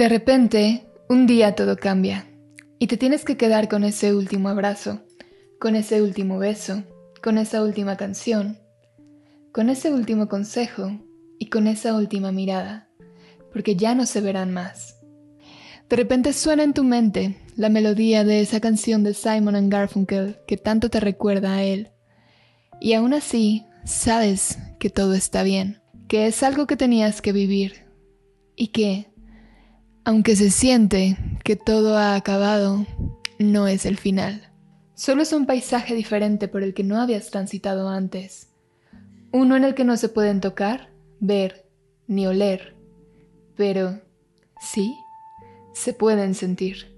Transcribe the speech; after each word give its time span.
De 0.00 0.08
repente, 0.08 0.86
un 1.10 1.26
día 1.26 1.54
todo 1.54 1.76
cambia 1.76 2.26
y 2.78 2.86
te 2.86 2.96
tienes 2.96 3.22
que 3.22 3.36
quedar 3.36 3.68
con 3.68 3.84
ese 3.84 4.14
último 4.14 4.48
abrazo, 4.48 5.02
con 5.58 5.76
ese 5.76 6.00
último 6.00 6.38
beso, 6.38 6.84
con 7.22 7.36
esa 7.36 7.62
última 7.62 7.98
canción, 7.98 8.56
con 9.52 9.68
ese 9.68 9.92
último 9.92 10.26
consejo 10.26 10.90
y 11.38 11.50
con 11.50 11.66
esa 11.66 11.94
última 11.94 12.32
mirada, 12.32 12.88
porque 13.52 13.76
ya 13.76 13.94
no 13.94 14.06
se 14.06 14.22
verán 14.22 14.54
más. 14.54 14.96
De 15.90 15.96
repente 15.96 16.32
suena 16.32 16.62
en 16.62 16.72
tu 16.72 16.82
mente 16.82 17.36
la 17.54 17.68
melodía 17.68 18.24
de 18.24 18.40
esa 18.40 18.58
canción 18.58 19.04
de 19.04 19.12
Simon 19.12 19.68
Garfunkel 19.68 20.38
que 20.46 20.56
tanto 20.56 20.88
te 20.88 21.00
recuerda 21.00 21.56
a 21.56 21.62
él. 21.62 21.90
Y 22.80 22.94
aún 22.94 23.12
así, 23.12 23.66
sabes 23.84 24.56
que 24.78 24.88
todo 24.88 25.12
está 25.12 25.42
bien, 25.42 25.82
que 26.08 26.26
es 26.26 26.42
algo 26.42 26.66
que 26.66 26.78
tenías 26.78 27.20
que 27.20 27.32
vivir 27.32 27.84
y 28.56 28.68
que, 28.68 29.09
aunque 30.10 30.34
se 30.34 30.50
siente 30.50 31.16
que 31.44 31.54
todo 31.54 31.96
ha 31.96 32.16
acabado, 32.16 32.84
no 33.38 33.68
es 33.68 33.86
el 33.86 33.96
final. 33.96 34.50
Solo 34.96 35.22
es 35.22 35.32
un 35.32 35.46
paisaje 35.46 35.94
diferente 35.94 36.48
por 36.48 36.64
el 36.64 36.74
que 36.74 36.82
no 36.82 37.00
habías 37.00 37.30
transitado 37.30 37.88
antes. 37.88 38.48
Uno 39.30 39.54
en 39.54 39.62
el 39.62 39.76
que 39.76 39.84
no 39.84 39.96
se 39.96 40.08
pueden 40.08 40.40
tocar, 40.40 40.90
ver 41.20 41.64
ni 42.08 42.26
oler, 42.26 42.74
pero 43.54 44.00
sí 44.60 44.92
se 45.74 45.92
pueden 45.92 46.34
sentir. 46.34 46.92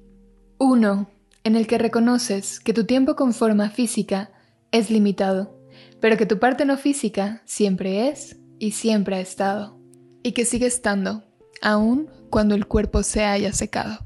Uno 0.57 1.11
en 1.45 1.55
el 1.55 1.67
que 1.67 1.77
reconoces 1.77 2.61
que 2.61 2.73
tu 2.73 2.87
tiempo 2.87 3.15
con 3.15 3.35
forma 3.35 3.69
física 3.69 4.31
es 4.71 4.91
limitado, 4.91 5.61
pero 6.01 6.17
que 6.17 6.25
tu 6.25 6.39
parte 6.39 6.65
no 6.65 6.79
física 6.79 7.43
siempre 7.45 8.09
es 8.09 8.39
y 8.59 8.71
siempre 8.71 9.17
ha 9.17 9.21
estado, 9.21 9.79
y 10.23 10.33
que 10.33 10.47
sigue 10.47 10.65
estando, 10.65 11.25
aun 11.63 12.11
cuando 12.31 12.55
el 12.55 12.67
cuerpo 12.67 13.03
se 13.03 13.25
haya 13.25 13.53
secado. 13.53 13.99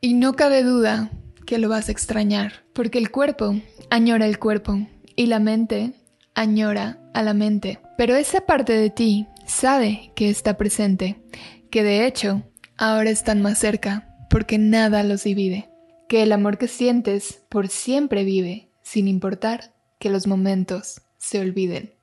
Y 0.00 0.14
no 0.14 0.34
cabe 0.34 0.62
duda 0.62 1.10
que 1.46 1.58
lo 1.58 1.68
vas 1.68 1.88
a 1.88 1.92
extrañar, 1.92 2.64
porque 2.72 2.98
el 2.98 3.10
cuerpo 3.10 3.54
añora 3.90 4.26
el 4.26 4.38
cuerpo 4.38 4.86
y 5.16 5.26
la 5.26 5.38
mente 5.38 5.94
añora 6.34 6.98
a 7.14 7.22
la 7.22 7.34
mente. 7.34 7.80
Pero 7.96 8.16
esa 8.16 8.42
parte 8.42 8.72
de 8.72 8.90
ti 8.90 9.26
sabe 9.46 10.12
que 10.14 10.30
está 10.30 10.56
presente, 10.56 11.22
que 11.70 11.82
de 11.82 12.06
hecho 12.06 12.42
ahora 12.76 13.10
están 13.10 13.42
más 13.42 13.58
cerca, 13.58 14.08
porque 14.30 14.58
nada 14.58 15.02
los 15.02 15.24
divide, 15.24 15.70
que 16.08 16.22
el 16.22 16.32
amor 16.32 16.58
que 16.58 16.68
sientes 16.68 17.42
por 17.48 17.68
siempre 17.68 18.24
vive, 18.24 18.68
sin 18.82 19.08
importar 19.08 19.74
que 19.98 20.10
los 20.10 20.26
momentos 20.26 21.02
se 21.18 21.40
olviden. 21.40 21.94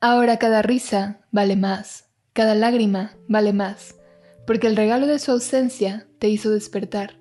Ahora 0.00 0.38
cada 0.38 0.62
risa 0.62 1.20
vale 1.30 1.56
más, 1.56 2.04
cada 2.32 2.54
lágrima 2.54 3.16
vale 3.28 3.52
más, 3.52 3.95
porque 4.46 4.66
el 4.66 4.76
regalo 4.76 5.06
de 5.06 5.18
su 5.18 5.32
ausencia 5.32 6.06
te 6.18 6.28
hizo 6.28 6.50
despertar 6.50 7.18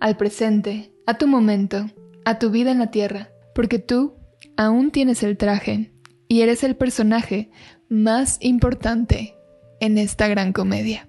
al 0.00 0.16
presente, 0.16 0.92
a 1.06 1.18
tu 1.18 1.26
momento, 1.26 1.90
a 2.24 2.38
tu 2.38 2.50
vida 2.50 2.70
en 2.70 2.78
la 2.78 2.90
tierra, 2.90 3.30
porque 3.54 3.78
tú 3.78 4.14
aún 4.56 4.90
tienes 4.90 5.22
el 5.22 5.36
traje 5.36 5.92
y 6.28 6.42
eres 6.42 6.62
el 6.62 6.76
personaje 6.76 7.50
más 7.88 8.38
importante 8.40 9.34
en 9.80 9.98
esta 9.98 10.28
gran 10.28 10.52
comedia. 10.52 11.08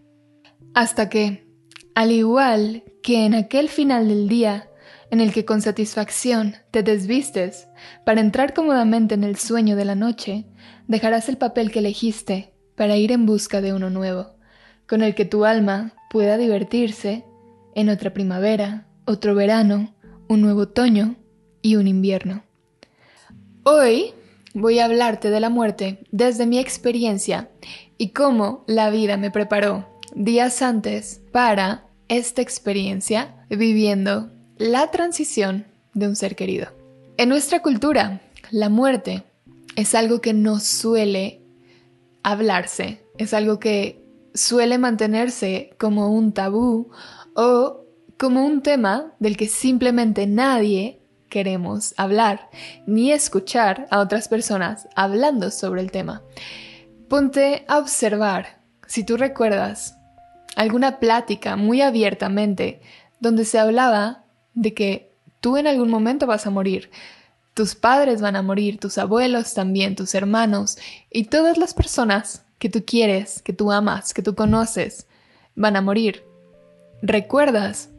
Hasta 0.73 1.09
que, 1.09 1.47
al 1.95 2.11
igual 2.11 2.83
que 3.03 3.25
en 3.25 3.33
aquel 3.33 3.69
final 3.69 4.07
del 4.07 4.29
día 4.29 4.69
en 5.11 5.21
el 5.21 5.33
que 5.33 5.45
con 5.45 5.61
satisfacción 5.61 6.55
te 6.71 6.83
desvistes 6.83 7.67
para 8.05 8.21
entrar 8.21 8.53
cómodamente 8.53 9.15
en 9.15 9.23
el 9.23 9.37
sueño 9.37 9.75
de 9.75 9.85
la 9.85 9.95
noche, 9.95 10.45
dejarás 10.87 11.29
el 11.29 11.37
papel 11.37 11.71
que 11.71 11.79
elegiste 11.79 12.53
para 12.75 12.95
ir 12.95 13.11
en 13.11 13.25
busca 13.25 13.61
de 13.61 13.73
uno 13.73 13.89
nuevo, 13.89 14.38
con 14.89 15.03
el 15.03 15.13
que 15.13 15.23
tu 15.23 15.45
alma 15.45 15.93
pueda 16.09 16.37
divertirse 16.37 17.23
en 17.75 17.89
otra 17.89 18.11
primavera, 18.11 18.87
otro 19.05 19.35
verano, 19.35 19.93
un 20.27 20.41
nuevo 20.41 20.61
otoño 20.61 21.15
y 21.61 21.75
un 21.75 21.87
invierno. 21.87 22.43
Hoy 23.63 24.13
voy 24.55 24.79
a 24.79 24.85
hablarte 24.85 25.29
de 25.29 25.39
la 25.39 25.49
muerte 25.49 25.99
desde 26.11 26.47
mi 26.47 26.57
experiencia 26.57 27.51
y 27.99 28.09
cómo 28.09 28.63
la 28.65 28.89
vida 28.89 29.15
me 29.17 29.29
preparó 29.29 29.87
días 30.15 30.63
antes 30.63 31.21
para 31.31 31.85
esta 32.07 32.41
experiencia 32.41 33.45
viviendo 33.49 34.31
la 34.57 34.89
transición 34.89 35.67
de 35.93 36.07
un 36.07 36.15
ser 36.15 36.35
querido. 36.35 36.67
En 37.17 37.29
nuestra 37.29 37.61
cultura, 37.61 38.21
la 38.49 38.69
muerte 38.69 39.23
es 39.75 39.93
algo 39.93 40.19
que 40.19 40.33
no 40.33 40.59
suele 40.59 41.41
hablarse, 42.23 43.03
es 43.19 43.35
algo 43.35 43.59
que 43.59 44.08
suele 44.39 44.77
mantenerse 44.77 45.75
como 45.77 46.13
un 46.13 46.33
tabú 46.33 46.89
o 47.35 47.85
como 48.17 48.45
un 48.45 48.61
tema 48.61 49.13
del 49.19 49.37
que 49.37 49.47
simplemente 49.47 50.27
nadie 50.27 51.01
queremos 51.29 51.93
hablar 51.97 52.49
ni 52.87 53.11
escuchar 53.11 53.87
a 53.91 53.99
otras 53.99 54.27
personas 54.27 54.87
hablando 54.95 55.51
sobre 55.51 55.81
el 55.81 55.91
tema. 55.91 56.23
Ponte 57.07 57.65
a 57.67 57.77
observar, 57.77 58.61
si 58.87 59.03
tú 59.03 59.17
recuerdas, 59.17 59.97
alguna 60.55 60.99
plática 60.99 61.55
muy 61.55 61.81
abiertamente 61.81 62.81
donde 63.19 63.45
se 63.45 63.59
hablaba 63.59 64.23
de 64.53 64.73
que 64.73 65.15
tú 65.41 65.57
en 65.57 65.67
algún 65.67 65.89
momento 65.89 66.27
vas 66.27 66.47
a 66.47 66.49
morir, 66.49 66.89
tus 67.53 67.75
padres 67.75 68.21
van 68.21 68.37
a 68.37 68.41
morir, 68.41 68.79
tus 68.79 68.97
abuelos 68.97 69.53
también, 69.53 69.95
tus 69.95 70.15
hermanos 70.15 70.77
y 71.11 71.25
todas 71.25 71.57
las 71.57 71.73
personas 71.73 72.45
que 72.59 72.69
tú 72.69 72.83
quieres, 72.85 73.41
que 73.41 73.53
tú 73.53 73.71
amas, 73.71 74.13
que 74.13 74.21
tú 74.21 74.35
conoces, 74.35 75.07
van 75.55 75.75
a 75.75 75.81
morir. 75.81 76.23
¿Recuerdas 77.01 77.89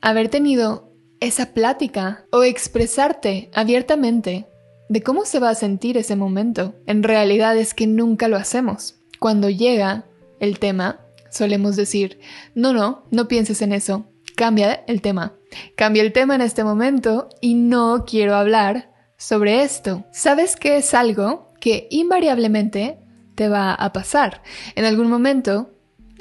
haber 0.00 0.28
tenido 0.28 0.92
esa 1.20 1.54
plática 1.54 2.26
o 2.32 2.42
expresarte 2.42 3.48
abiertamente 3.54 4.46
de 4.88 5.02
cómo 5.02 5.24
se 5.24 5.38
va 5.38 5.50
a 5.50 5.54
sentir 5.54 5.96
ese 5.96 6.16
momento. 6.16 6.74
En 6.86 7.02
realidad 7.02 7.56
es 7.56 7.72
que 7.72 7.86
nunca 7.86 8.28
lo 8.28 8.36
hacemos. 8.36 8.96
Cuando 9.20 9.48
llega 9.48 10.04
el 10.40 10.58
tema, 10.58 11.00
solemos 11.30 11.76
decir, 11.76 12.18
no, 12.54 12.72
no, 12.72 13.04
no 13.10 13.28
pienses 13.28 13.62
en 13.62 13.72
eso, 13.72 14.04
cambia 14.36 14.84
el 14.86 15.00
tema. 15.00 15.34
Cambia 15.76 16.02
el 16.02 16.12
tema 16.12 16.34
en 16.34 16.40
este 16.40 16.64
momento 16.64 17.28
y 17.40 17.54
no 17.54 18.04
quiero 18.04 18.34
hablar 18.34 18.92
sobre 19.16 19.62
esto. 19.62 20.04
¿Sabes 20.12 20.56
que 20.56 20.76
es 20.76 20.92
algo 20.92 21.52
que 21.60 21.86
invariablemente 21.90 22.98
te 23.34 23.48
va 23.48 23.74
a 23.74 23.92
pasar? 23.92 24.42
En 24.74 24.84
algún 24.84 25.08
momento 25.08 25.70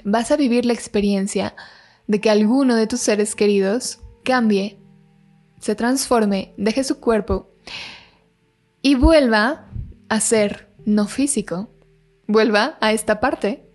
vas 0.04 0.32
a 0.32 0.38
vivir 0.38 0.66
la 0.66 0.74
experiencia 0.74 1.56
de 2.08 2.20
que 2.20 2.30
alguno 2.30 2.76
de 2.76 2.88
tus 2.88 3.00
seres 3.02 3.36
queridos 3.36 4.00
cambie 4.24 4.80
se 5.60 5.76
transforme, 5.76 6.54
deje 6.58 6.84
su 6.84 7.00
cuerpo 7.00 7.52
y 8.82 8.96
vuelva 8.96 9.68
a 10.10 10.20
ser 10.20 10.70
no 10.86 11.08
físico. 11.08 11.70
Vuelva 12.28 12.78
a 12.82 12.94
esta 12.94 13.20
parte 13.20 13.70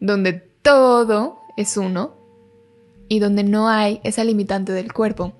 donde 0.00 0.32
todo 0.32 1.38
es 1.56 1.76
uno 1.76 2.16
y 3.08 3.18
donde 3.18 3.44
no 3.44 3.68
hay 3.68 4.00
esa 4.04 4.24
limitante 4.24 4.72
del 4.72 4.92
cuerpo. 4.92 5.34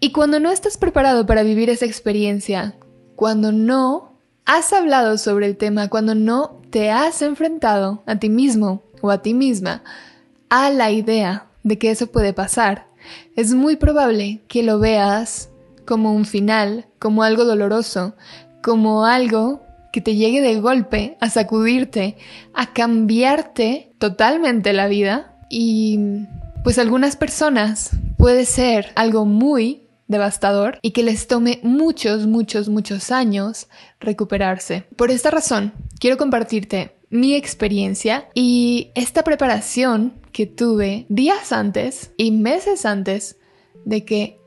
Y 0.00 0.12
cuando 0.12 0.40
no 0.40 0.50
estás 0.50 0.76
preparado 0.76 1.26
para 1.26 1.42
vivir 1.42 1.70
esa 1.70 1.86
experiencia, 1.86 2.76
cuando 3.14 3.52
no 3.52 4.15
has 4.46 4.72
hablado 4.72 5.18
sobre 5.18 5.46
el 5.46 5.56
tema, 5.56 5.88
cuando 5.88 6.14
no 6.14 6.62
te 6.70 6.90
has 6.90 7.20
enfrentado 7.22 8.02
a 8.06 8.16
ti 8.16 8.28
mismo 8.28 8.82
o 9.02 9.10
a 9.10 9.20
ti 9.20 9.34
misma 9.34 9.82
a 10.48 10.70
la 10.70 10.90
idea 10.90 11.46
de 11.64 11.78
que 11.78 11.90
eso 11.90 12.06
puede 12.06 12.32
pasar, 12.32 12.86
es 13.34 13.52
muy 13.54 13.76
probable 13.76 14.40
que 14.48 14.62
lo 14.62 14.78
veas 14.78 15.50
como 15.84 16.12
un 16.14 16.24
final, 16.24 16.86
como 16.98 17.22
algo 17.22 17.44
doloroso, 17.44 18.14
como 18.62 19.04
algo 19.04 19.62
que 19.92 20.00
te 20.00 20.14
llegue 20.14 20.40
de 20.40 20.60
golpe 20.60 21.16
a 21.20 21.30
sacudirte, 21.30 22.16
a 22.52 22.72
cambiarte 22.72 23.92
totalmente 23.98 24.72
la 24.72 24.88
vida. 24.88 25.38
Y 25.48 25.98
pues 26.64 26.78
algunas 26.78 27.16
personas 27.16 27.90
puede 28.18 28.44
ser 28.44 28.92
algo 28.94 29.24
muy 29.24 29.85
devastador 30.08 30.78
y 30.82 30.92
que 30.92 31.02
les 31.02 31.26
tome 31.26 31.60
muchos, 31.62 32.26
muchos, 32.26 32.68
muchos 32.68 33.10
años 33.10 33.68
recuperarse. 34.00 34.84
Por 34.96 35.10
esta 35.10 35.30
razón, 35.30 35.72
quiero 35.98 36.16
compartirte 36.16 36.96
mi 37.08 37.34
experiencia 37.34 38.28
y 38.34 38.90
esta 38.94 39.22
preparación 39.22 40.20
que 40.32 40.46
tuve 40.46 41.06
días 41.08 41.52
antes 41.52 42.12
y 42.16 42.30
meses 42.30 42.84
antes 42.84 43.38
de 43.84 44.04
que 44.04 44.40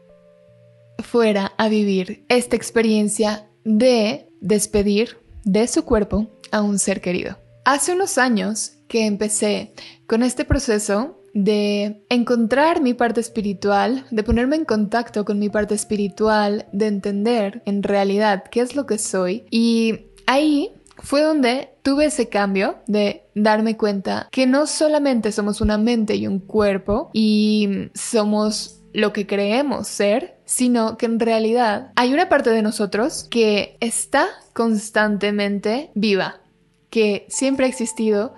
fuera 0.99 1.53
a 1.57 1.69
vivir 1.69 2.25
esta 2.29 2.55
experiencia 2.55 3.49
de 3.63 4.27
despedir 4.41 5.17
de 5.43 5.67
su 5.67 5.85
cuerpo 5.85 6.27
a 6.51 6.61
un 6.61 6.79
ser 6.79 7.01
querido. 7.01 7.37
Hace 7.65 7.93
unos 7.93 8.17
años 8.17 8.73
que 8.87 9.05
empecé 9.05 9.73
con 10.07 10.23
este 10.23 10.43
proceso 10.43 11.18
de 11.33 12.03
encontrar 12.09 12.81
mi 12.81 12.93
parte 12.93 13.21
espiritual, 13.21 14.05
de 14.11 14.23
ponerme 14.23 14.55
en 14.55 14.65
contacto 14.65 15.25
con 15.25 15.39
mi 15.39 15.49
parte 15.49 15.75
espiritual, 15.75 16.67
de 16.71 16.87
entender 16.87 17.61
en 17.65 17.83
realidad 17.83 18.43
qué 18.49 18.61
es 18.61 18.75
lo 18.75 18.85
que 18.85 18.97
soy. 18.97 19.43
Y 19.49 20.07
ahí 20.25 20.71
fue 21.01 21.21
donde 21.21 21.69
tuve 21.81 22.05
ese 22.05 22.29
cambio 22.29 22.77
de 22.87 23.23
darme 23.35 23.77
cuenta 23.77 24.27
que 24.31 24.47
no 24.47 24.67
solamente 24.67 25.31
somos 25.31 25.61
una 25.61 25.77
mente 25.77 26.15
y 26.15 26.27
un 26.27 26.39
cuerpo 26.39 27.09
y 27.13 27.89
somos 27.93 28.81
lo 28.93 29.13
que 29.13 29.27
creemos 29.27 29.87
ser, 29.87 30.37
sino 30.45 30.97
que 30.97 31.05
en 31.05 31.19
realidad 31.19 31.91
hay 31.95 32.13
una 32.13 32.27
parte 32.27 32.49
de 32.49 32.61
nosotros 32.61 33.27
que 33.29 33.77
está 33.79 34.27
constantemente 34.53 35.91
viva, 35.93 36.41
que 36.89 37.25
siempre 37.29 37.65
ha 37.65 37.69
existido, 37.69 38.33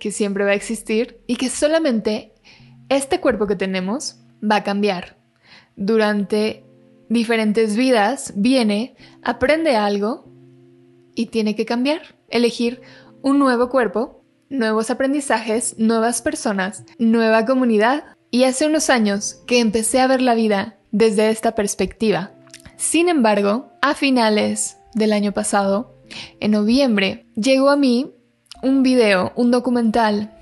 que 0.00 0.10
siempre 0.10 0.44
va 0.44 0.50
a 0.50 0.54
existir 0.54 1.20
y 1.28 1.36
que 1.36 1.48
solamente 1.48 2.31
este 2.88 3.20
cuerpo 3.20 3.46
que 3.46 3.56
tenemos 3.56 4.16
va 4.42 4.56
a 4.56 4.64
cambiar. 4.64 5.16
Durante 5.76 6.64
diferentes 7.08 7.76
vidas 7.76 8.32
viene, 8.36 8.96
aprende 9.22 9.76
algo 9.76 10.26
y 11.14 11.26
tiene 11.26 11.54
que 11.54 11.66
cambiar, 11.66 12.16
elegir 12.28 12.80
un 13.22 13.38
nuevo 13.38 13.68
cuerpo, 13.68 14.24
nuevos 14.48 14.90
aprendizajes, 14.90 15.78
nuevas 15.78 16.22
personas, 16.22 16.84
nueva 16.98 17.44
comunidad. 17.46 18.04
Y 18.30 18.44
hace 18.44 18.66
unos 18.66 18.88
años 18.90 19.42
que 19.46 19.60
empecé 19.60 20.00
a 20.00 20.06
ver 20.06 20.22
la 20.22 20.34
vida 20.34 20.78
desde 20.90 21.30
esta 21.30 21.54
perspectiva. 21.54 22.32
Sin 22.76 23.08
embargo, 23.08 23.70
a 23.82 23.94
finales 23.94 24.78
del 24.94 25.12
año 25.12 25.32
pasado, 25.32 25.94
en 26.40 26.52
noviembre, 26.52 27.26
llegó 27.34 27.70
a 27.70 27.76
mí 27.76 28.12
un 28.62 28.82
video, 28.82 29.32
un 29.36 29.50
documental 29.50 30.34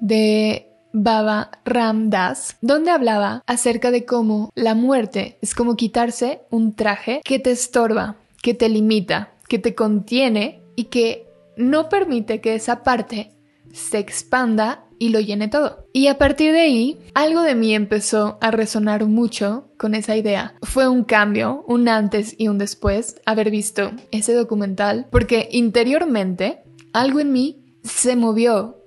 de 0.00 0.67
Baba 0.92 1.50
Ram 1.64 2.10
Das, 2.10 2.56
donde 2.60 2.90
hablaba 2.90 3.42
acerca 3.46 3.90
de 3.90 4.04
cómo 4.04 4.50
la 4.54 4.74
muerte 4.74 5.38
es 5.42 5.54
como 5.54 5.76
quitarse 5.76 6.42
un 6.50 6.74
traje 6.74 7.20
que 7.24 7.38
te 7.38 7.50
estorba, 7.50 8.16
que 8.42 8.54
te 8.54 8.68
limita, 8.68 9.32
que 9.48 9.58
te 9.58 9.74
contiene 9.74 10.62
y 10.76 10.84
que 10.84 11.26
no 11.56 11.88
permite 11.88 12.40
que 12.40 12.54
esa 12.54 12.82
parte 12.82 13.32
se 13.72 13.98
expanda 13.98 14.84
y 14.98 15.10
lo 15.10 15.20
llene 15.20 15.48
todo. 15.48 15.86
Y 15.92 16.08
a 16.08 16.18
partir 16.18 16.52
de 16.52 16.60
ahí, 16.60 16.98
algo 17.14 17.42
de 17.42 17.54
mí 17.54 17.74
empezó 17.74 18.38
a 18.40 18.50
resonar 18.50 19.06
mucho 19.06 19.68
con 19.78 19.94
esa 19.94 20.16
idea. 20.16 20.54
Fue 20.62 20.88
un 20.88 21.04
cambio, 21.04 21.64
un 21.68 21.88
antes 21.88 22.34
y 22.38 22.48
un 22.48 22.58
después, 22.58 23.20
haber 23.24 23.50
visto 23.50 23.92
ese 24.10 24.34
documental, 24.34 25.06
porque 25.10 25.48
interiormente 25.52 26.62
algo 26.92 27.20
en 27.20 27.32
mí 27.32 27.64
se 27.84 28.16
movió 28.16 28.82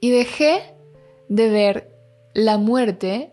y 0.00 0.10
dejé 0.10 0.74
de 1.32 1.48
ver 1.48 1.96
la 2.34 2.58
muerte 2.58 3.32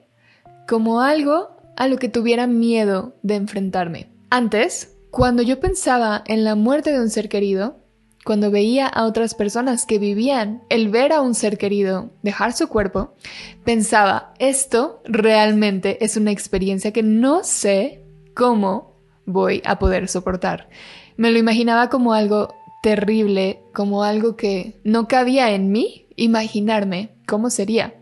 como 0.70 1.02
algo 1.02 1.50
a 1.76 1.88
lo 1.90 1.98
que 1.98 2.08
tuviera 2.08 2.48
miedo 2.48 3.14
de 3.24 3.36
enfrentarme. 3.36 4.10
Antes, 4.30 4.96
cuando 5.12 5.42
yo 5.42 5.60
pensaba 5.60 6.24
en 6.26 6.46
la 6.46 6.56
muerte 6.56 6.94
de 6.94 7.02
un 7.02 7.10
ser 7.10 7.28
querido, 7.28 7.76
cuando 8.24 8.52
veía 8.52 8.88
a 8.88 9.06
otras 9.06 9.34
personas 9.34 9.86
que 9.86 10.00
vivían 10.00 10.64
el 10.70 10.88
ver 10.88 11.12
a 11.12 11.20
un 11.20 11.36
ser 11.36 11.58
querido 11.58 12.12
dejar 12.22 12.54
su 12.54 12.70
cuerpo, 12.70 13.16
pensaba, 13.66 14.34
esto 14.40 15.02
realmente 15.04 16.04
es 16.04 16.16
una 16.16 16.32
experiencia 16.32 16.94
que 16.94 17.04
no 17.04 17.44
sé 17.44 18.02
cómo 18.34 18.94
voy 19.26 19.62
a 19.66 19.78
poder 19.78 20.08
soportar. 20.08 20.70
Me 21.18 21.32
lo 21.32 21.38
imaginaba 21.38 21.90
como 21.90 22.14
algo 22.14 22.54
terrible, 22.82 23.62
como 23.74 24.04
algo 24.04 24.38
que 24.38 24.80
no 24.86 25.10
cabía 25.10 25.52
en 25.52 25.70
mí 25.72 26.06
imaginarme 26.16 27.19
cómo 27.30 27.50
sería. 27.50 27.94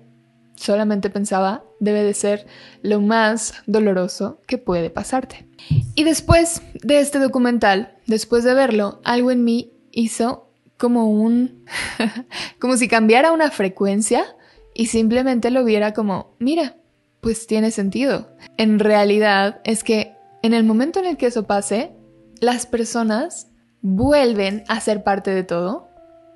Solamente 0.55 1.11
pensaba, 1.11 1.63
debe 1.79 2.01
de 2.01 2.13
ser 2.13 2.47
lo 2.81 3.01
más 3.01 3.53
doloroso 3.67 4.41
que 4.47 4.57
puede 4.57 4.89
pasarte. 4.89 5.47
Y 5.93 6.03
después 6.03 6.63
de 6.81 6.99
este 6.99 7.19
documental, 7.19 7.97
después 8.07 8.43
de 8.43 8.55
verlo, 8.55 9.01
algo 9.03 9.29
en 9.29 9.43
mí 9.43 9.73
hizo 9.91 10.49
como 10.77 11.11
un... 11.11 11.65
como 12.59 12.77
si 12.77 12.87
cambiara 12.87 13.31
una 13.31 13.51
frecuencia 13.51 14.25
y 14.73 14.87
simplemente 14.87 15.51
lo 15.51 15.63
viera 15.63 15.93
como, 15.93 16.35
mira, 16.39 16.77
pues 17.19 17.45
tiene 17.45 17.69
sentido. 17.71 18.29
En 18.57 18.79
realidad 18.79 19.59
es 19.63 19.83
que 19.83 20.13
en 20.41 20.53
el 20.53 20.63
momento 20.63 20.99
en 20.99 21.05
el 21.05 21.17
que 21.17 21.27
eso 21.27 21.45
pase, 21.45 21.91
las 22.39 22.65
personas 22.65 23.47
vuelven 23.81 24.63
a 24.67 24.79
ser 24.79 25.03
parte 25.03 25.31
de 25.31 25.43
todo 25.43 25.89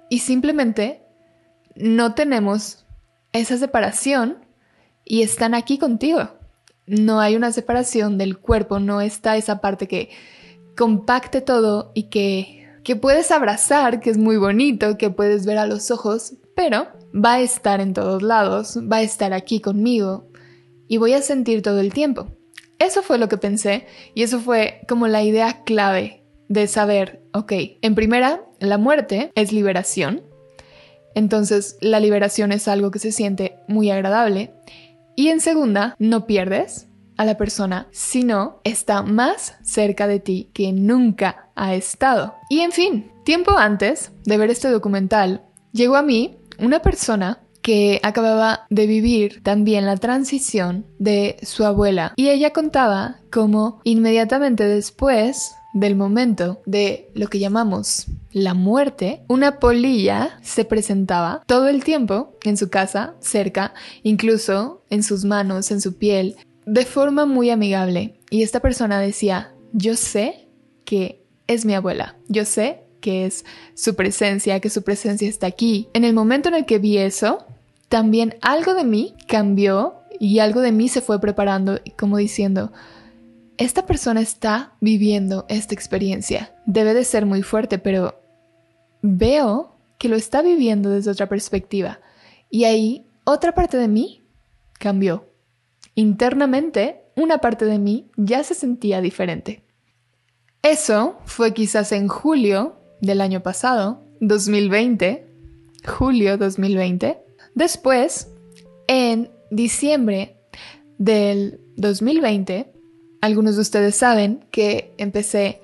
y 0.09 0.19
simplemente 0.19 1.00
no 1.75 2.13
tenemos 2.13 2.85
esa 3.33 3.57
separación 3.57 4.45
y 5.05 5.21
están 5.21 5.53
aquí 5.53 5.77
contigo. 5.77 6.29
No 6.87 7.19
hay 7.19 7.35
una 7.35 7.51
separación 7.51 8.17
del 8.17 8.37
cuerpo, 8.37 8.79
no 8.79 9.01
está 9.01 9.37
esa 9.37 9.61
parte 9.61 9.87
que 9.87 10.09
compacte 10.75 11.41
todo 11.41 11.91
y 11.93 12.03
que 12.03 12.61
que 12.83 12.95
puedes 12.95 13.31
abrazar, 13.31 13.99
que 13.99 14.09
es 14.09 14.17
muy 14.17 14.37
bonito, 14.37 14.97
que 14.97 15.09
puedes 15.09 15.45
ver 15.45 15.57
a 15.57 15.67
los 15.67 15.91
ojos, 15.91 16.33
pero 16.55 16.87
va 17.13 17.33
a 17.33 17.41
estar 17.41 17.79
en 17.81 17.93
todos 17.93 18.21
lados, 18.21 18.77
va 18.91 18.97
a 18.97 19.01
estar 19.01 19.33
aquí 19.33 19.59
conmigo 19.59 20.27
y 20.87 20.97
voy 20.97 21.13
a 21.13 21.21
sentir 21.21 21.61
todo 21.61 21.79
el 21.79 21.93
tiempo. 21.93 22.27
Eso 22.79 23.03
fue 23.03 23.17
lo 23.17 23.29
que 23.29 23.37
pensé 23.37 23.85
y 24.15 24.23
eso 24.23 24.39
fue 24.39 24.81
como 24.87 25.07
la 25.07 25.23
idea 25.23 25.63
clave 25.63 26.23
de 26.47 26.67
saber, 26.67 27.21
ok, 27.33 27.53
en 27.81 27.95
primera, 27.95 28.43
la 28.59 28.77
muerte 28.77 29.31
es 29.35 29.51
liberación, 29.51 30.23
entonces 31.15 31.77
la 31.81 31.99
liberación 31.99 32.51
es 32.51 32.67
algo 32.67 32.91
que 32.91 32.99
se 32.99 33.11
siente 33.11 33.57
muy 33.67 33.89
agradable 33.91 34.53
y 35.15 35.29
en 35.29 35.41
segunda, 35.41 35.95
no 35.99 36.25
pierdes, 36.25 36.87
a 37.17 37.25
la 37.25 37.37
persona, 37.37 37.87
sino 37.91 38.59
está 38.63 39.03
más 39.03 39.55
cerca 39.61 40.07
de 40.07 40.19
ti 40.19 40.49
que 40.53 40.71
nunca 40.71 41.49
ha 41.55 41.75
estado. 41.75 42.33
Y 42.49 42.61
en 42.61 42.71
fin, 42.71 43.11
tiempo 43.23 43.57
antes 43.57 44.11
de 44.25 44.37
ver 44.37 44.49
este 44.49 44.69
documental, 44.69 45.43
llegó 45.71 45.97
a 45.97 46.01
mí 46.01 46.39
una 46.57 46.81
persona 46.81 47.43
que 47.61 47.99
acababa 48.01 48.65
de 48.71 48.87
vivir 48.87 49.43
también 49.43 49.85
la 49.85 49.97
transición 49.97 50.87
de 50.97 51.37
su 51.43 51.63
abuela 51.63 52.13
y 52.15 52.29
ella 52.29 52.53
contaba 52.53 53.17
cómo 53.31 53.81
inmediatamente 53.83 54.63
después 54.63 55.53
del 55.73 55.95
momento 55.95 56.61
de 56.65 57.11
lo 57.13 57.27
que 57.27 57.37
llamamos 57.37 58.07
la 58.31 58.53
muerte, 58.53 59.23
una 59.27 59.59
polilla 59.59 60.39
se 60.41 60.65
presentaba 60.65 61.43
todo 61.45 61.67
el 61.67 61.83
tiempo 61.83 62.37
en 62.43 62.57
su 62.57 62.69
casa, 62.69 63.15
cerca, 63.19 63.73
incluso 64.03 64.83
en 64.89 65.03
sus 65.03 65.25
manos, 65.25 65.71
en 65.71 65.81
su 65.81 65.97
piel, 65.97 66.35
de 66.65 66.85
forma 66.85 67.25
muy 67.25 67.49
amigable. 67.49 68.19
Y 68.29 68.43
esta 68.43 68.59
persona 68.59 68.99
decía, 68.99 69.53
yo 69.73 69.95
sé 69.95 70.47
que 70.85 71.23
es 71.47 71.65
mi 71.65 71.73
abuela, 71.73 72.15
yo 72.27 72.45
sé 72.45 72.83
que 73.01 73.25
es 73.25 73.45
su 73.73 73.95
presencia, 73.95 74.59
que 74.59 74.69
su 74.69 74.83
presencia 74.83 75.27
está 75.27 75.47
aquí. 75.47 75.89
En 75.93 76.05
el 76.05 76.13
momento 76.13 76.49
en 76.49 76.55
el 76.55 76.65
que 76.65 76.79
vi 76.79 76.97
eso, 76.97 77.45
también 77.89 78.35
algo 78.41 78.73
de 78.73 78.85
mí 78.85 79.15
cambió 79.27 79.95
y 80.19 80.39
algo 80.39 80.61
de 80.61 80.71
mí 80.71 80.87
se 80.87 81.01
fue 81.01 81.19
preparando, 81.19 81.81
como 81.97 82.17
diciendo, 82.17 82.71
esta 83.57 83.85
persona 83.85 84.21
está 84.21 84.73
viviendo 84.79 85.45
esta 85.49 85.73
experiencia. 85.73 86.55
Debe 86.65 86.93
de 86.93 87.03
ser 87.03 87.25
muy 87.25 87.41
fuerte, 87.41 87.79
pero 87.79 88.20
veo 89.01 89.75
que 89.97 90.09
lo 90.09 90.15
está 90.15 90.41
viviendo 90.41 90.89
desde 90.89 91.11
otra 91.11 91.29
perspectiva. 91.29 91.99
Y 92.49 92.65
ahí 92.65 93.05
otra 93.23 93.53
parte 93.53 93.77
de 93.77 93.87
mí 93.87 94.23
cambió. 94.79 95.29
Internamente, 95.95 97.03
una 97.15 97.39
parte 97.39 97.65
de 97.65 97.77
mí 97.77 98.09
ya 98.17 98.43
se 98.43 98.55
sentía 98.55 99.01
diferente. 99.01 99.63
Eso 100.63 101.19
fue 101.25 101.53
quizás 101.53 101.91
en 101.91 102.07
julio 102.07 102.77
del 103.01 103.21
año 103.21 103.41
pasado, 103.41 104.03
2020, 104.21 105.27
julio 105.85 106.37
2020. 106.37 107.19
Después, 107.55 108.29
en 108.87 109.31
diciembre 109.49 110.37
del 110.97 111.59
2020, 111.77 112.71
algunos 113.21 113.55
de 113.55 113.61
ustedes 113.61 113.95
saben 113.95 114.45
que 114.51 114.93
empecé 114.97 115.61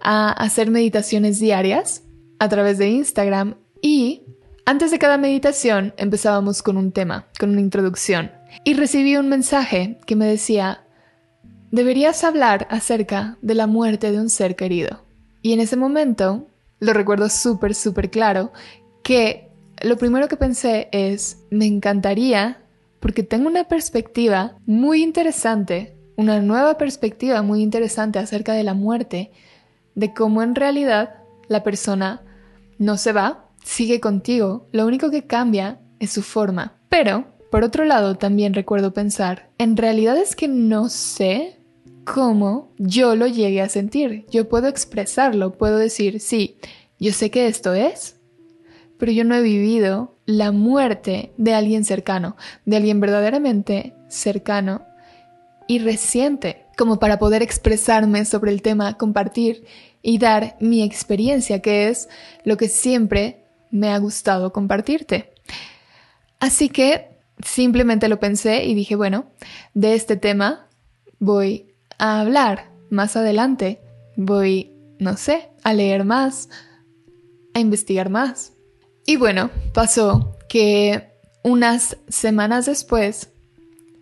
a 0.00 0.30
hacer 0.32 0.70
meditaciones 0.70 1.40
diarias 1.40 2.02
a 2.38 2.48
través 2.48 2.78
de 2.78 2.88
Instagram 2.88 3.56
y 3.80 4.22
antes 4.64 4.90
de 4.90 4.98
cada 4.98 5.18
meditación 5.18 5.94
empezábamos 5.96 6.62
con 6.62 6.76
un 6.76 6.92
tema, 6.92 7.28
con 7.38 7.50
una 7.50 7.60
introducción 7.60 8.32
y 8.64 8.74
recibí 8.74 9.16
un 9.16 9.28
mensaje 9.28 9.98
que 10.06 10.16
me 10.16 10.26
decía, 10.26 10.84
deberías 11.70 12.24
hablar 12.24 12.66
acerca 12.70 13.38
de 13.42 13.54
la 13.54 13.66
muerte 13.66 14.10
de 14.10 14.18
un 14.18 14.30
ser 14.30 14.56
querido. 14.56 15.04
Y 15.42 15.52
en 15.52 15.60
ese 15.60 15.76
momento, 15.76 16.48
lo 16.80 16.92
recuerdo 16.92 17.28
súper, 17.28 17.74
súper 17.74 18.10
claro, 18.10 18.52
que 19.04 19.52
lo 19.82 19.96
primero 19.96 20.26
que 20.26 20.36
pensé 20.36 20.88
es, 20.90 21.44
me 21.50 21.66
encantaría, 21.66 22.62
porque 22.98 23.22
tengo 23.22 23.46
una 23.46 23.68
perspectiva 23.68 24.58
muy 24.66 25.02
interesante, 25.02 25.96
una 26.16 26.40
nueva 26.40 26.76
perspectiva 26.78 27.42
muy 27.42 27.62
interesante 27.62 28.18
acerca 28.18 28.54
de 28.54 28.64
la 28.64 28.74
muerte, 28.74 29.30
de 29.94 30.12
cómo 30.12 30.42
en 30.42 30.54
realidad 30.54 31.22
la 31.48 31.62
persona 31.62 32.22
no 32.78 32.96
se 32.96 33.12
va, 33.12 33.48
sigue 33.64 34.00
contigo, 34.00 34.68
lo 34.72 34.86
único 34.86 35.10
que 35.10 35.26
cambia 35.26 35.80
es 35.98 36.10
su 36.10 36.22
forma. 36.22 36.74
Pero 36.88 37.26
por 37.50 37.64
otro 37.64 37.84
lado, 37.84 38.16
también 38.16 38.54
recuerdo 38.54 38.92
pensar, 38.92 39.50
en 39.58 39.76
realidad 39.76 40.16
es 40.16 40.36
que 40.36 40.48
no 40.48 40.88
sé 40.88 41.58
cómo 42.04 42.72
yo 42.78 43.16
lo 43.16 43.26
llegué 43.26 43.62
a 43.62 43.68
sentir. 43.68 44.26
Yo 44.30 44.48
puedo 44.48 44.68
expresarlo, 44.68 45.56
puedo 45.56 45.78
decir, 45.78 46.20
sí, 46.20 46.58
yo 46.98 47.12
sé 47.12 47.30
que 47.30 47.46
esto 47.46 47.74
es, 47.74 48.16
pero 48.98 49.12
yo 49.12 49.24
no 49.24 49.34
he 49.34 49.42
vivido 49.42 50.16
la 50.26 50.52
muerte 50.52 51.32
de 51.36 51.54
alguien 51.54 51.84
cercano, 51.84 52.36
de 52.64 52.76
alguien 52.76 53.00
verdaderamente 53.00 53.94
cercano 54.08 54.82
y 55.68 55.78
reciente, 55.78 56.64
como 56.76 56.98
para 56.98 57.18
poder 57.18 57.42
expresarme 57.42 58.24
sobre 58.24 58.52
el 58.52 58.62
tema, 58.62 58.96
compartir 58.96 59.64
y 60.06 60.18
dar 60.18 60.56
mi 60.60 60.84
experiencia, 60.84 61.60
que 61.60 61.88
es 61.88 62.08
lo 62.44 62.56
que 62.56 62.68
siempre 62.68 63.44
me 63.72 63.90
ha 63.90 63.98
gustado 63.98 64.52
compartirte. 64.52 65.32
Así 66.38 66.68
que 66.68 67.08
simplemente 67.44 68.08
lo 68.08 68.20
pensé 68.20 68.66
y 68.66 68.74
dije, 68.74 68.94
bueno, 68.94 69.26
de 69.74 69.94
este 69.94 70.16
tema 70.16 70.68
voy 71.18 71.74
a 71.98 72.20
hablar 72.20 72.70
más 72.88 73.16
adelante. 73.16 73.80
Voy, 74.14 74.70
no 75.00 75.16
sé, 75.16 75.48
a 75.64 75.74
leer 75.74 76.04
más, 76.04 76.50
a 77.52 77.58
investigar 77.58 78.08
más. 78.08 78.52
Y 79.06 79.16
bueno, 79.16 79.50
pasó 79.74 80.36
que 80.48 81.10
unas 81.42 81.96
semanas 82.06 82.66
después 82.66 83.30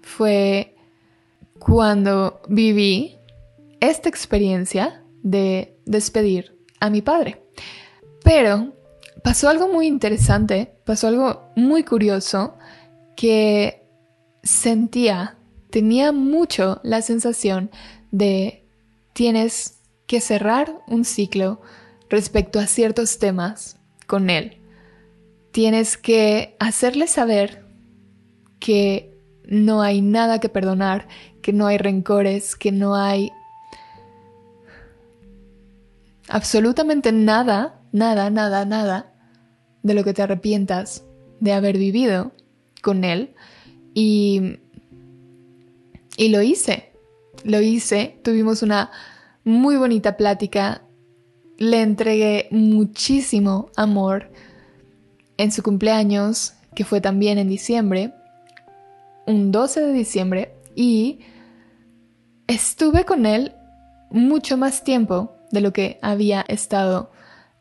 fue 0.03 0.77
cuando 1.59 2.43
viví 2.47 3.17
esta 3.81 4.11
experiencia 4.11 5.03
de 5.23 5.74
despedir 5.87 6.59
a 6.81 6.91
mi 6.91 7.03
padre. 7.03 7.43
Pero 8.23 8.73
pasó 9.23 9.49
algo 9.49 9.69
muy 9.69 9.87
interesante, 9.87 10.75
pasó 10.85 11.09
algo 11.09 11.51
muy 11.57 11.85
curioso 11.85 12.57
que 13.17 13.87
sentía, 14.43 15.37
tenía 15.71 16.13
mucho 16.13 16.81
la 16.83 17.03
sensación 17.03 17.71
de 18.11 18.65
tienes 19.13 19.79
que 20.07 20.21
cerrar 20.21 20.83
un 20.87 21.05
ciclo 21.05 21.61
respecto 22.11 22.59
a 22.59 22.67
ciertos 22.67 23.19
temas 23.19 23.79
con 24.07 24.31
él. 24.31 24.61
Tienes 25.53 25.97
que 25.97 26.57
hacerle 26.59 27.07
saber 27.07 27.65
que 28.59 29.17
no 29.47 29.83
hay 29.83 30.01
nada 30.01 30.41
que 30.41 30.49
perdonar, 30.49 31.09
que 31.43 31.53
no 31.53 31.67
hay 31.67 31.79
rencores, 31.79 32.57
que 32.57 32.73
no 32.73 32.95
hay 32.95 33.31
absolutamente 36.29 37.13
nada, 37.13 37.81
nada, 37.93 38.31
nada, 38.31 38.65
nada 38.65 39.13
de 39.83 39.95
lo 39.95 40.05
que 40.05 40.15
te 40.15 40.23
arrepientas 40.23 41.05
de 41.41 41.53
haber 41.53 41.79
vivido 41.79 42.33
con 42.83 43.05
él. 43.05 43.35
Y, 43.95 44.59
y 46.17 46.29
lo 46.29 46.43
hice, 46.43 46.93
lo 47.45 47.61
hice, 47.61 48.19
tuvimos 48.23 48.63
una 48.63 48.91
muy 49.45 49.77
bonita 49.77 50.17
plática, 50.17 50.83
le 51.59 51.83
entregué 51.83 52.49
muchísimo 52.51 53.71
amor 53.77 54.31
en 55.37 55.53
su 55.53 55.63
cumpleaños, 55.63 56.55
que 56.75 56.85
fue 56.85 57.01
también 57.01 57.39
en 57.39 57.49
diciembre, 57.49 58.15
un 59.27 59.53
12 59.53 59.81
de 59.81 59.93
diciembre, 59.93 60.55
y 60.75 61.21
estuve 62.47 63.05
con 63.05 63.27
él 63.27 63.53
mucho 64.11 64.57
más 64.57 64.83
tiempo 64.83 65.34
de 65.55 65.63
lo 65.63 65.73
que 65.73 65.99
había 66.03 66.45
estado 66.49 67.11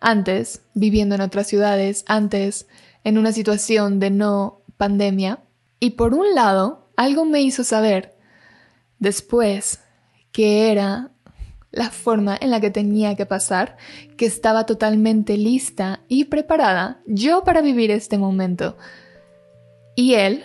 antes, 0.01 0.61
viviendo 0.73 1.15
en 1.15 1.21
otras 1.21 1.47
ciudades, 1.47 2.03
antes 2.07 2.67
en 3.05 3.17
una 3.17 3.31
situación 3.31 3.99
de 3.99 4.09
no 4.09 4.61
pandemia. 4.75 5.39
Y 5.79 5.91
por 5.91 6.13
un 6.13 6.35
lado, 6.35 6.89
algo 6.97 7.23
me 7.23 7.41
hizo 7.41 7.63
saber 7.63 8.17
después 8.99 9.79
que 10.31 10.71
era 10.71 11.11
la 11.71 11.89
forma 11.89 12.37
en 12.39 12.51
la 12.51 12.61
que 12.61 12.69
tenía 12.69 13.15
que 13.15 13.25
pasar, 13.25 13.77
que 14.15 14.25
estaba 14.25 14.65
totalmente 14.65 15.37
lista 15.37 16.01
y 16.07 16.25
preparada 16.25 17.01
yo 17.07 17.43
para 17.43 17.61
vivir 17.61 17.89
este 17.89 18.17
momento. 18.17 18.77
Y 19.95 20.13
él, 20.13 20.43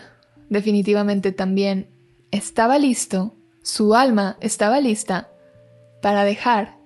definitivamente 0.49 1.33
también, 1.33 1.91
estaba 2.31 2.79
listo, 2.79 3.35
su 3.63 3.95
alma 3.95 4.39
estaba 4.41 4.81
lista 4.81 5.31
para 6.01 6.25
dejar 6.25 6.78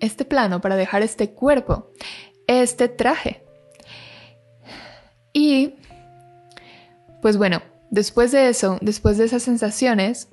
este 0.00 0.24
plano, 0.24 0.60
para 0.60 0.76
dejar 0.76 1.02
este 1.02 1.30
cuerpo, 1.30 1.90
este 2.46 2.88
traje. 2.88 3.42
Y, 5.32 5.74
pues 7.22 7.36
bueno, 7.36 7.62
después 7.90 8.32
de 8.32 8.48
eso, 8.48 8.78
después 8.80 9.18
de 9.18 9.24
esas 9.24 9.42
sensaciones, 9.42 10.28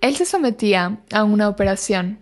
él 0.00 0.16
se 0.16 0.24
sometía 0.24 1.00
a 1.12 1.24
una 1.24 1.48
operación. 1.48 2.20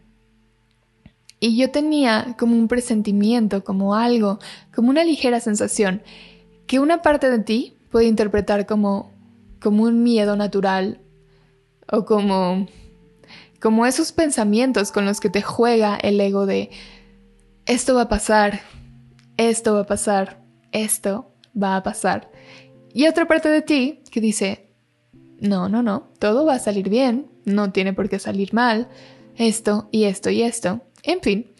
Y 1.40 1.56
yo 1.56 1.70
tenía 1.70 2.36
como 2.38 2.56
un 2.56 2.68
presentimiento, 2.68 3.64
como 3.64 3.94
algo, 3.94 4.38
como 4.74 4.90
una 4.90 5.04
ligera 5.04 5.40
sensación, 5.40 6.02
que 6.66 6.78
una 6.78 7.02
parte 7.02 7.30
de 7.30 7.40
ti 7.40 7.76
puede 7.90 8.06
interpretar 8.06 8.66
como, 8.66 9.12
como 9.60 9.82
un 9.84 10.02
miedo 10.02 10.36
natural 10.36 11.00
o 11.90 12.04
como 12.04 12.66
como 13.60 13.86
esos 13.86 14.12
pensamientos 14.12 14.92
con 14.92 15.04
los 15.04 15.20
que 15.20 15.30
te 15.30 15.42
juega 15.42 15.96
el 15.96 16.20
ego 16.20 16.46
de 16.46 16.70
esto 17.66 17.94
va 17.94 18.02
a 18.02 18.08
pasar, 18.08 18.60
esto 19.36 19.74
va 19.74 19.80
a 19.80 19.86
pasar, 19.86 20.42
esto 20.72 21.32
va 21.60 21.76
a 21.76 21.82
pasar. 21.82 22.30
Y 22.92 23.06
otra 23.06 23.26
parte 23.26 23.48
de 23.48 23.62
ti 23.62 24.02
que 24.10 24.20
dice, 24.20 24.68
no, 25.40 25.68
no, 25.68 25.82
no, 25.82 26.08
todo 26.18 26.44
va 26.44 26.54
a 26.54 26.58
salir 26.58 26.88
bien, 26.88 27.26
no 27.44 27.72
tiene 27.72 27.92
por 27.92 28.08
qué 28.08 28.18
salir 28.18 28.54
mal, 28.54 28.88
esto 29.36 29.88
y 29.90 30.04
esto 30.04 30.30
y 30.30 30.42
esto. 30.42 30.82
En 31.02 31.20
fin, 31.20 31.50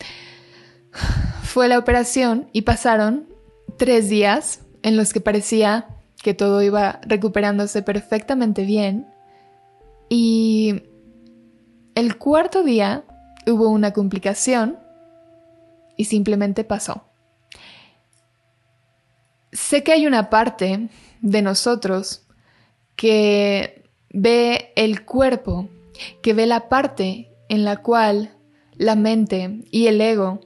fue 1.43 1.69
la 1.69 1.79
operación 1.79 2.49
y 2.53 2.63
pasaron 2.63 3.29
tres 3.77 4.09
días 4.09 4.61
en 4.83 4.97
los 4.97 5.13
que 5.13 5.21
parecía 5.21 5.89
que 6.23 6.35
todo 6.35 6.63
iba 6.63 7.01
recuperándose 7.03 7.83
perfectamente 7.83 8.65
bien. 8.65 9.07
Y 10.09 10.83
el 11.95 12.19
cuarto 12.19 12.63
día 12.63 13.05
hubo 13.47 13.69
una 13.69 13.93
complicación 13.93 14.79
y 15.97 16.05
simplemente 16.07 16.65
pasó. 16.65 17.05
Sé 19.53 19.83
que 19.83 19.93
hay 19.93 20.07
una 20.07 20.31
parte 20.31 20.89
de 21.21 21.43
nosotros 21.43 22.27
que 22.97 23.85
ve 24.11 24.73
el 24.77 25.05
cuerpo, 25.05 25.69
que 26.23 26.35
ve 26.35 26.47
la 26.47 26.69
parte 26.69 27.31
en 27.49 27.65
la 27.65 27.79
cual 27.79 28.37
la 28.77 28.97
mente 28.97 29.61
y 29.71 29.87
el 29.87 30.01
ego 30.01 30.41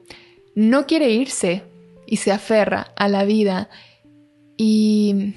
no 0.55 0.87
quiere 0.87 1.11
irse 1.11 1.63
y 2.07 2.17
se 2.17 2.33
aferra 2.33 2.93
a 2.97 3.09
la 3.09 3.25
vida 3.25 3.71
y 4.57 5.35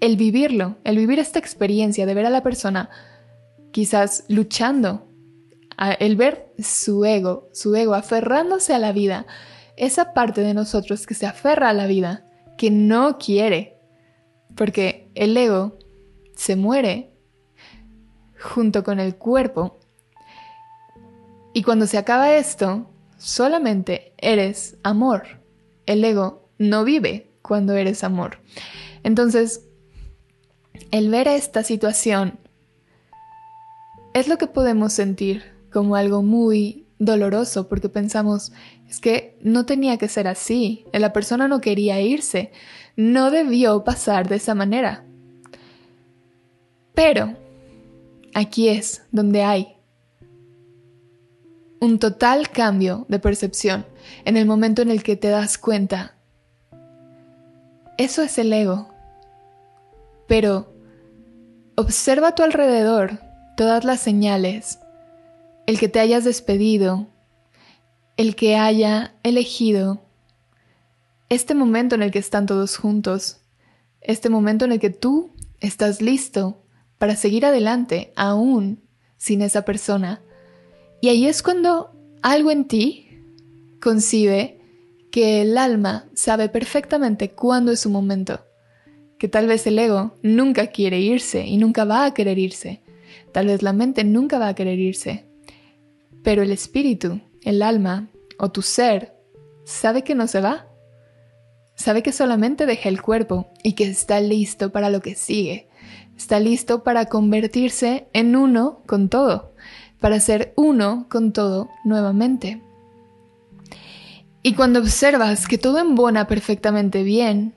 el 0.00 0.16
vivirlo, 0.16 0.76
el 0.84 0.96
vivir 0.96 1.18
esta 1.18 1.38
experiencia 1.38 2.06
de 2.06 2.14
ver 2.14 2.26
a 2.26 2.30
la 2.30 2.42
persona 2.42 2.90
quizás 3.72 4.24
luchando, 4.28 5.08
el 5.98 6.16
ver 6.16 6.52
su 6.58 7.04
ego, 7.04 7.48
su 7.52 7.74
ego 7.76 7.94
aferrándose 7.94 8.74
a 8.74 8.78
la 8.78 8.92
vida, 8.92 9.26
esa 9.76 10.12
parte 10.12 10.40
de 10.40 10.54
nosotros 10.54 11.06
que 11.06 11.14
se 11.14 11.26
aferra 11.26 11.68
a 11.68 11.74
la 11.74 11.86
vida, 11.86 12.26
que 12.56 12.70
no 12.70 13.18
quiere, 13.18 13.76
porque 14.56 15.08
el 15.14 15.36
ego 15.36 15.78
se 16.34 16.56
muere 16.56 17.12
junto 18.40 18.82
con 18.82 18.98
el 18.98 19.16
cuerpo. 19.16 19.78
Y 21.52 21.62
cuando 21.62 21.86
se 21.86 21.98
acaba 21.98 22.34
esto, 22.34 22.90
solamente 23.16 24.12
eres 24.18 24.76
amor. 24.82 25.40
El 25.86 26.04
ego 26.04 26.50
no 26.58 26.84
vive 26.84 27.30
cuando 27.42 27.74
eres 27.74 28.02
amor. 28.04 28.38
Entonces, 29.04 29.64
el 30.90 31.08
ver 31.10 31.28
esta 31.28 31.62
situación 31.62 32.38
es 34.18 34.28
lo 34.28 34.38
que 34.38 34.46
podemos 34.46 34.92
sentir 34.92 35.44
como 35.72 35.96
algo 35.96 36.22
muy 36.22 36.86
doloroso 36.98 37.68
porque 37.68 37.88
pensamos, 37.88 38.52
es 38.88 39.00
que 39.00 39.38
no 39.42 39.66
tenía 39.66 39.96
que 39.98 40.08
ser 40.08 40.26
así, 40.26 40.84
la 40.92 41.12
persona 41.12 41.48
no 41.48 41.60
quería 41.60 42.00
irse, 42.00 42.50
no 42.96 43.30
debió 43.30 43.84
pasar 43.84 44.28
de 44.28 44.36
esa 44.36 44.54
manera. 44.54 45.04
Pero 46.94 47.36
aquí 48.34 48.68
es 48.68 49.02
donde 49.12 49.42
hay 49.42 49.76
un 51.80 52.00
total 52.00 52.50
cambio 52.50 53.06
de 53.08 53.20
percepción 53.20 53.86
en 54.24 54.36
el 54.36 54.46
momento 54.46 54.82
en 54.82 54.90
el 54.90 55.02
que 55.04 55.16
te 55.16 55.28
das 55.28 55.58
cuenta. 55.58 56.16
Eso 57.98 58.22
es 58.22 58.38
el 58.38 58.52
ego. 58.52 58.88
Pero 60.26 60.72
observa 61.76 62.28
a 62.28 62.34
tu 62.34 62.42
alrededor 62.42 63.27
todas 63.58 63.82
las 63.82 63.98
señales, 63.98 64.78
el 65.66 65.80
que 65.80 65.88
te 65.88 65.98
hayas 65.98 66.22
despedido, 66.22 67.08
el 68.16 68.36
que 68.36 68.54
haya 68.54 69.16
elegido. 69.24 70.00
Este 71.28 71.56
momento 71.56 71.96
en 71.96 72.02
el 72.02 72.12
que 72.12 72.20
están 72.20 72.46
todos 72.46 72.76
juntos, 72.76 73.40
este 74.00 74.28
momento 74.28 74.64
en 74.64 74.70
el 74.70 74.78
que 74.78 74.90
tú 74.90 75.32
estás 75.58 76.00
listo 76.00 76.62
para 76.98 77.16
seguir 77.16 77.44
adelante 77.44 78.12
aún 78.14 78.80
sin 79.16 79.42
esa 79.42 79.62
persona. 79.62 80.22
Y 81.00 81.08
ahí 81.08 81.26
es 81.26 81.42
cuando 81.42 81.90
algo 82.22 82.52
en 82.52 82.68
ti 82.68 83.08
concibe 83.82 84.60
que 85.10 85.42
el 85.42 85.58
alma 85.58 86.06
sabe 86.14 86.48
perfectamente 86.48 87.32
cuándo 87.32 87.72
es 87.72 87.80
su 87.80 87.90
momento, 87.90 88.40
que 89.18 89.26
tal 89.26 89.48
vez 89.48 89.66
el 89.66 89.80
ego 89.80 90.14
nunca 90.22 90.68
quiere 90.68 91.00
irse 91.00 91.44
y 91.44 91.56
nunca 91.56 91.84
va 91.84 92.04
a 92.04 92.14
querer 92.14 92.38
irse, 92.38 92.82
tal 93.32 93.46
vez 93.46 93.62
la 93.62 93.72
mente 93.72 94.04
nunca 94.04 94.38
va 94.38 94.48
a 94.48 94.54
querer 94.54 94.78
irse, 94.78 95.26
pero 96.22 96.42
el 96.42 96.50
espíritu, 96.50 97.20
el 97.42 97.62
alma 97.62 98.08
o 98.38 98.50
tu 98.50 98.62
ser 98.62 99.14
sabe 99.64 100.02
que 100.02 100.14
no 100.14 100.26
se 100.26 100.40
va, 100.40 100.66
sabe 101.74 102.02
que 102.02 102.12
solamente 102.12 102.66
deja 102.66 102.88
el 102.88 103.02
cuerpo 103.02 103.50
y 103.62 103.72
que 103.74 103.84
está 103.84 104.20
listo 104.20 104.72
para 104.72 104.90
lo 104.90 105.00
que 105.00 105.14
sigue, 105.14 105.68
está 106.16 106.40
listo 106.40 106.82
para 106.82 107.06
convertirse 107.06 108.08
en 108.12 108.34
uno 108.34 108.82
con 108.86 109.08
todo, 109.08 109.54
para 110.00 110.20
ser 110.20 110.52
uno 110.56 111.06
con 111.08 111.32
todo 111.32 111.68
nuevamente. 111.84 112.62
Y 114.42 114.54
cuando 114.54 114.80
observas 114.80 115.46
que 115.46 115.58
todo 115.58 115.78
embona 115.78 116.26
perfectamente 116.26 117.02
bien, 117.02 117.54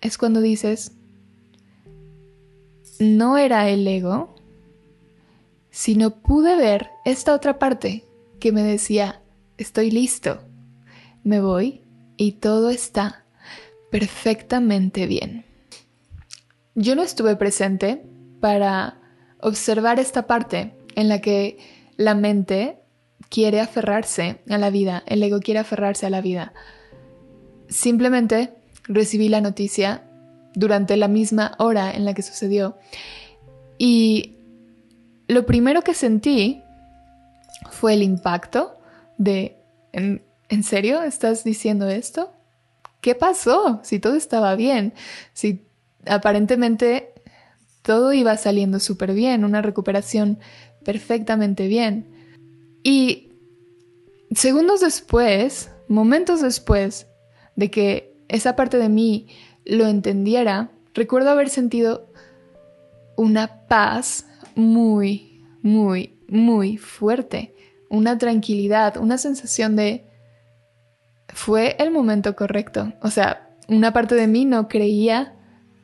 es 0.00 0.18
cuando 0.18 0.40
dices, 0.40 0.92
no 2.98 3.38
era 3.38 3.68
el 3.68 3.86
ego, 3.86 4.34
sino 5.78 6.10
pude 6.10 6.56
ver 6.56 6.90
esta 7.04 7.32
otra 7.32 7.60
parte 7.60 8.04
que 8.40 8.50
me 8.50 8.64
decía, 8.64 9.22
estoy 9.58 9.92
listo, 9.92 10.40
me 11.22 11.40
voy 11.40 11.84
y 12.16 12.32
todo 12.32 12.70
está 12.70 13.24
perfectamente 13.88 15.06
bien. 15.06 15.44
Yo 16.74 16.96
no 16.96 17.02
estuve 17.04 17.36
presente 17.36 18.04
para 18.40 19.00
observar 19.38 20.00
esta 20.00 20.26
parte 20.26 20.76
en 20.96 21.08
la 21.08 21.20
que 21.20 21.58
la 21.96 22.16
mente 22.16 22.80
quiere 23.28 23.60
aferrarse 23.60 24.40
a 24.50 24.58
la 24.58 24.70
vida, 24.70 25.04
el 25.06 25.22
ego 25.22 25.38
quiere 25.38 25.60
aferrarse 25.60 26.06
a 26.06 26.10
la 26.10 26.20
vida. 26.20 26.54
Simplemente 27.68 28.52
recibí 28.88 29.28
la 29.28 29.40
noticia 29.40 30.10
durante 30.54 30.96
la 30.96 31.06
misma 31.06 31.54
hora 31.60 31.92
en 31.92 32.04
la 32.04 32.14
que 32.14 32.22
sucedió 32.22 32.76
y 33.78 34.37
lo 35.28 35.44
primero 35.44 35.82
que 35.82 35.94
sentí 35.94 36.62
fue 37.70 37.94
el 37.94 38.02
impacto 38.02 38.78
de, 39.18 39.56
¿en, 39.92 40.62
serio 40.64 41.02
estás 41.02 41.44
diciendo 41.44 41.88
esto? 41.88 42.32
¿Qué 43.00 43.14
pasó? 43.14 43.80
Si 43.84 44.00
todo 44.00 44.14
estaba 44.14 44.56
bien, 44.56 44.94
si 45.34 45.66
aparentemente 46.06 47.12
todo 47.82 48.12
iba 48.12 48.36
saliendo 48.36 48.80
súper 48.80 49.12
bien, 49.12 49.44
una 49.44 49.62
recuperación 49.62 50.38
perfectamente 50.82 51.68
bien. 51.68 52.06
Y 52.82 53.32
segundos 54.34 54.80
después, 54.80 55.70
momentos 55.88 56.40
después 56.40 57.06
de 57.54 57.70
que 57.70 58.16
esa 58.28 58.56
parte 58.56 58.78
de 58.78 58.88
mí 58.88 59.28
lo 59.64 59.86
entendiera, 59.86 60.70
recuerdo 60.94 61.30
haber 61.30 61.50
sentido 61.50 62.10
una 63.16 63.66
paz 63.66 64.24
muy, 64.58 65.40
muy, 65.62 66.18
muy 66.26 66.78
fuerte, 66.78 67.54
una 67.88 68.18
tranquilidad, 68.18 68.96
una 68.96 69.16
sensación 69.16 69.76
de 69.76 70.04
fue 71.28 71.76
el 71.78 71.92
momento 71.92 72.34
correcto. 72.34 72.92
O 73.00 73.10
sea, 73.10 73.56
una 73.68 73.92
parte 73.92 74.16
de 74.16 74.26
mí 74.26 74.44
no 74.44 74.66
creía 74.66 75.36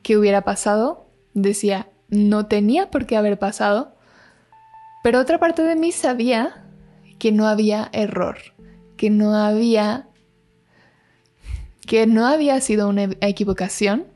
que 0.03 0.17
hubiera 0.17 0.43
pasado, 0.43 1.07
decía, 1.35 1.89
no 2.09 2.47
tenía 2.47 2.91
por 2.91 3.07
qué 3.07 3.17
haber 3.17 3.39
pasado, 3.39 3.95
pero 5.05 5.21
otra 5.21 5.39
parte 5.39 5.63
de 5.63 5.77
mí 5.77 5.93
sabía 5.93 6.65
que 7.21 7.31
no 7.31 7.47
había 7.47 7.91
error, 7.93 8.39
que 8.97 9.09
no 9.09 9.37
había 9.37 10.09
que 11.87 12.07
no 12.09 12.27
había 12.27 12.61
sido 12.61 12.89
una 12.89 13.05
equivocación, 13.21 14.07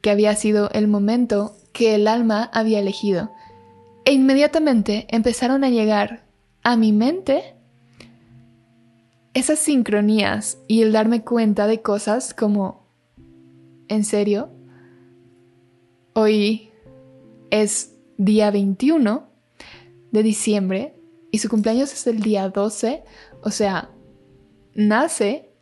que 0.00 0.10
había 0.10 0.36
sido 0.36 0.70
el 0.74 0.86
momento 0.86 1.56
que 1.72 1.96
el 1.96 2.06
alma 2.06 2.50
había 2.52 2.78
elegido. 2.78 3.32
E 4.10 4.12
inmediatamente 4.12 5.06
empezaron 5.10 5.62
a 5.62 5.70
llegar 5.70 6.24
a 6.64 6.76
mi 6.76 6.92
mente 6.92 7.54
esas 9.34 9.60
sincronías 9.60 10.58
y 10.66 10.82
el 10.82 10.90
darme 10.90 11.22
cuenta 11.22 11.68
de 11.68 11.80
cosas 11.80 12.34
como, 12.34 12.88
¿en 13.86 14.02
serio? 14.02 14.50
Hoy 16.12 16.70
es 17.52 17.94
día 18.18 18.50
21 18.50 19.28
de 20.10 20.22
diciembre 20.24 20.96
y 21.30 21.38
su 21.38 21.48
cumpleaños 21.48 21.92
es 21.92 22.04
el 22.08 22.18
día 22.18 22.48
12, 22.48 23.04
o 23.44 23.50
sea, 23.52 23.90
nace 24.74 25.52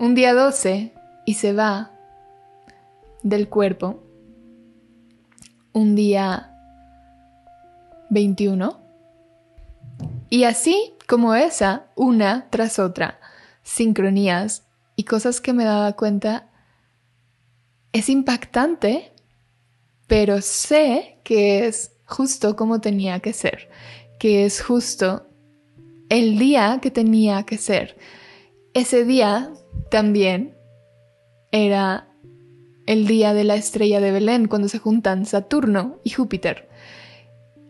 un 0.00 0.14
día 0.14 0.32
12 0.32 0.94
y 1.26 1.34
se 1.34 1.52
va 1.52 1.92
del 3.22 3.50
cuerpo 3.50 4.02
un 5.74 5.94
día 5.94 6.47
21. 8.10 8.80
Y 10.30 10.44
así 10.44 10.94
como 11.06 11.34
esa, 11.34 11.86
una 11.96 12.48
tras 12.50 12.78
otra, 12.78 13.18
sincronías 13.62 14.66
y 14.96 15.04
cosas 15.04 15.40
que 15.40 15.52
me 15.52 15.64
daba 15.64 15.92
cuenta, 15.94 16.48
es 17.92 18.08
impactante, 18.08 19.12
pero 20.06 20.40
sé 20.42 21.18
que 21.24 21.66
es 21.66 21.92
justo 22.04 22.56
como 22.56 22.80
tenía 22.80 23.20
que 23.20 23.32
ser, 23.32 23.70
que 24.18 24.44
es 24.44 24.62
justo 24.62 25.26
el 26.08 26.38
día 26.38 26.78
que 26.82 26.90
tenía 26.90 27.44
que 27.44 27.58
ser. 27.58 27.96
Ese 28.74 29.04
día 29.04 29.52
también 29.90 30.56
era 31.52 32.08
el 32.86 33.06
día 33.06 33.34
de 33.34 33.44
la 33.44 33.54
estrella 33.56 34.00
de 34.00 34.12
Belén, 34.12 34.48
cuando 34.48 34.68
se 34.68 34.78
juntan 34.78 35.26
Saturno 35.26 36.00
y 36.04 36.10
Júpiter, 36.10 36.67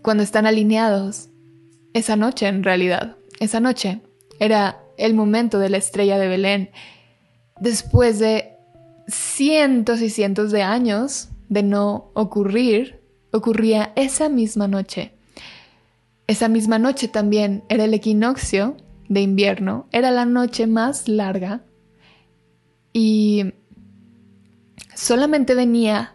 cuando 0.02 0.22
están 0.22 0.46
alineados. 0.46 1.28
Esa 1.92 2.16
noche, 2.16 2.46
en 2.46 2.62
realidad, 2.62 3.16
esa 3.40 3.60
noche 3.60 4.00
era 4.40 4.82
el 4.96 5.14
momento 5.14 5.58
de 5.58 5.70
la 5.70 5.78
estrella 5.78 6.18
de 6.18 6.28
Belén. 6.28 6.70
Después 7.60 8.18
de 8.18 8.56
cientos 9.06 10.00
y 10.00 10.10
cientos 10.10 10.50
de 10.50 10.62
años 10.62 11.28
de 11.48 11.62
no 11.62 12.10
ocurrir, 12.14 13.00
ocurría 13.32 13.92
esa 13.96 14.28
misma 14.28 14.68
noche. 14.68 15.12
Esa 16.26 16.48
misma 16.48 16.78
noche 16.78 17.08
también 17.08 17.64
era 17.68 17.84
el 17.84 17.94
equinoccio 17.94 18.76
de 19.08 19.22
invierno, 19.22 19.88
era 19.92 20.10
la 20.10 20.26
noche 20.26 20.66
más 20.66 21.08
larga 21.08 21.62
y 22.92 23.54
solamente 24.94 25.54
venía 25.54 26.14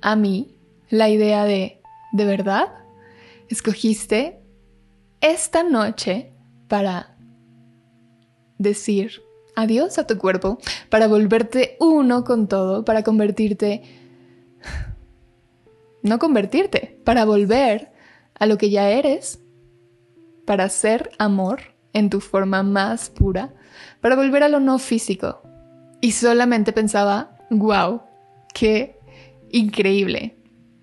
a 0.00 0.16
mí 0.16 0.56
la 0.88 1.10
idea 1.10 1.44
de, 1.44 1.81
¿de 2.12 2.24
verdad? 2.24 2.72
¿Escogiste 3.48 4.40
esta 5.20 5.62
noche 5.62 6.32
para 6.68 7.16
decir 8.58 9.22
adiós 9.54 9.98
a 9.98 10.06
tu 10.06 10.18
cuerpo, 10.18 10.58
para 10.88 11.08
volverte 11.08 11.76
uno 11.80 12.24
con 12.24 12.48
todo, 12.48 12.84
para 12.84 13.02
convertirte... 13.02 13.82
No 16.02 16.18
convertirte, 16.18 16.98
para 17.04 17.24
volver 17.24 17.92
a 18.34 18.46
lo 18.46 18.58
que 18.58 18.70
ya 18.70 18.90
eres, 18.90 19.38
para 20.44 20.68
ser 20.68 21.12
amor 21.18 21.60
en 21.92 22.10
tu 22.10 22.20
forma 22.20 22.64
más 22.64 23.08
pura, 23.08 23.54
para 24.00 24.16
volver 24.16 24.42
a 24.42 24.48
lo 24.48 24.58
no 24.58 24.80
físico. 24.80 25.42
Y 26.00 26.10
solamente 26.10 26.72
pensaba, 26.72 27.36
wow, 27.50 28.02
qué 28.52 28.98
increíble. 29.52 30.41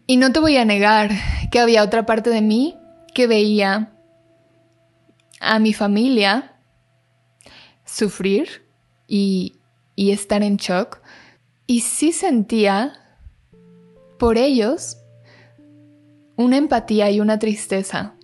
Y 0.10 0.18
no 0.18 0.32
te 0.32 0.40
voy 0.40 0.58
a 0.58 0.66
negar 0.66 1.12
que 1.52 1.60
había 1.60 1.84
otra 1.84 2.08
parte 2.08 2.32
de 2.32 2.42
mí 2.42 2.76
que 3.14 3.28
veía 3.28 3.94
a 5.40 5.60
mi 5.60 5.72
familia 5.72 6.56
sufrir 7.86 8.66
y, 9.08 9.60
y 9.96 10.10
estar 10.10 10.42
en 10.42 10.58
shock. 10.58 11.04
Y 11.68 11.82
sí 11.82 12.12
sentía 12.12 12.94
por 14.18 14.40
ellos 14.40 14.98
una 16.38 16.58
empatía 16.58 17.12
y 17.12 17.20
una 17.20 17.38
tristeza, 17.38 18.16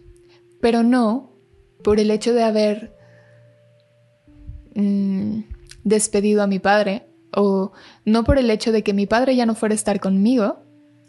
pero 0.61 0.81
no 0.81 1.33
por 1.83 1.99
el 1.99 2.09
hecho 2.09 2.33
de 2.33 2.43
haber 2.45 2.95
mm, 4.73 5.41
despedido 5.83 6.41
a 6.41 6.47
mi 6.47 6.57
padre 6.57 7.05
o 7.31 7.73
no 8.05 8.23
por 8.23 8.39
el 8.39 8.49
hecho 8.49 8.71
de 8.71 8.81
que 8.81 8.95
mi 8.95 9.05
padre 9.05 9.35
ya 9.35 9.45
no 9.45 9.53
fuera 9.53 9.73
a 9.73 9.75
estar 9.75 9.99
conmigo 9.99 10.65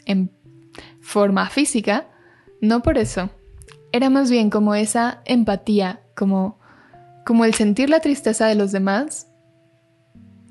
en 0.07 0.36
forma 1.01 1.49
física, 1.49 2.07
no 2.61 2.81
por 2.81 2.97
eso. 2.97 3.29
Era 3.91 4.09
más 4.09 4.29
bien 4.29 4.49
como 4.49 4.75
esa 4.75 5.21
empatía, 5.25 6.01
como, 6.15 6.59
como 7.25 7.45
el 7.45 7.53
sentir 7.53 7.89
la 7.89 7.99
tristeza 7.99 8.47
de 8.47 8.55
los 8.55 8.71
demás 8.71 9.27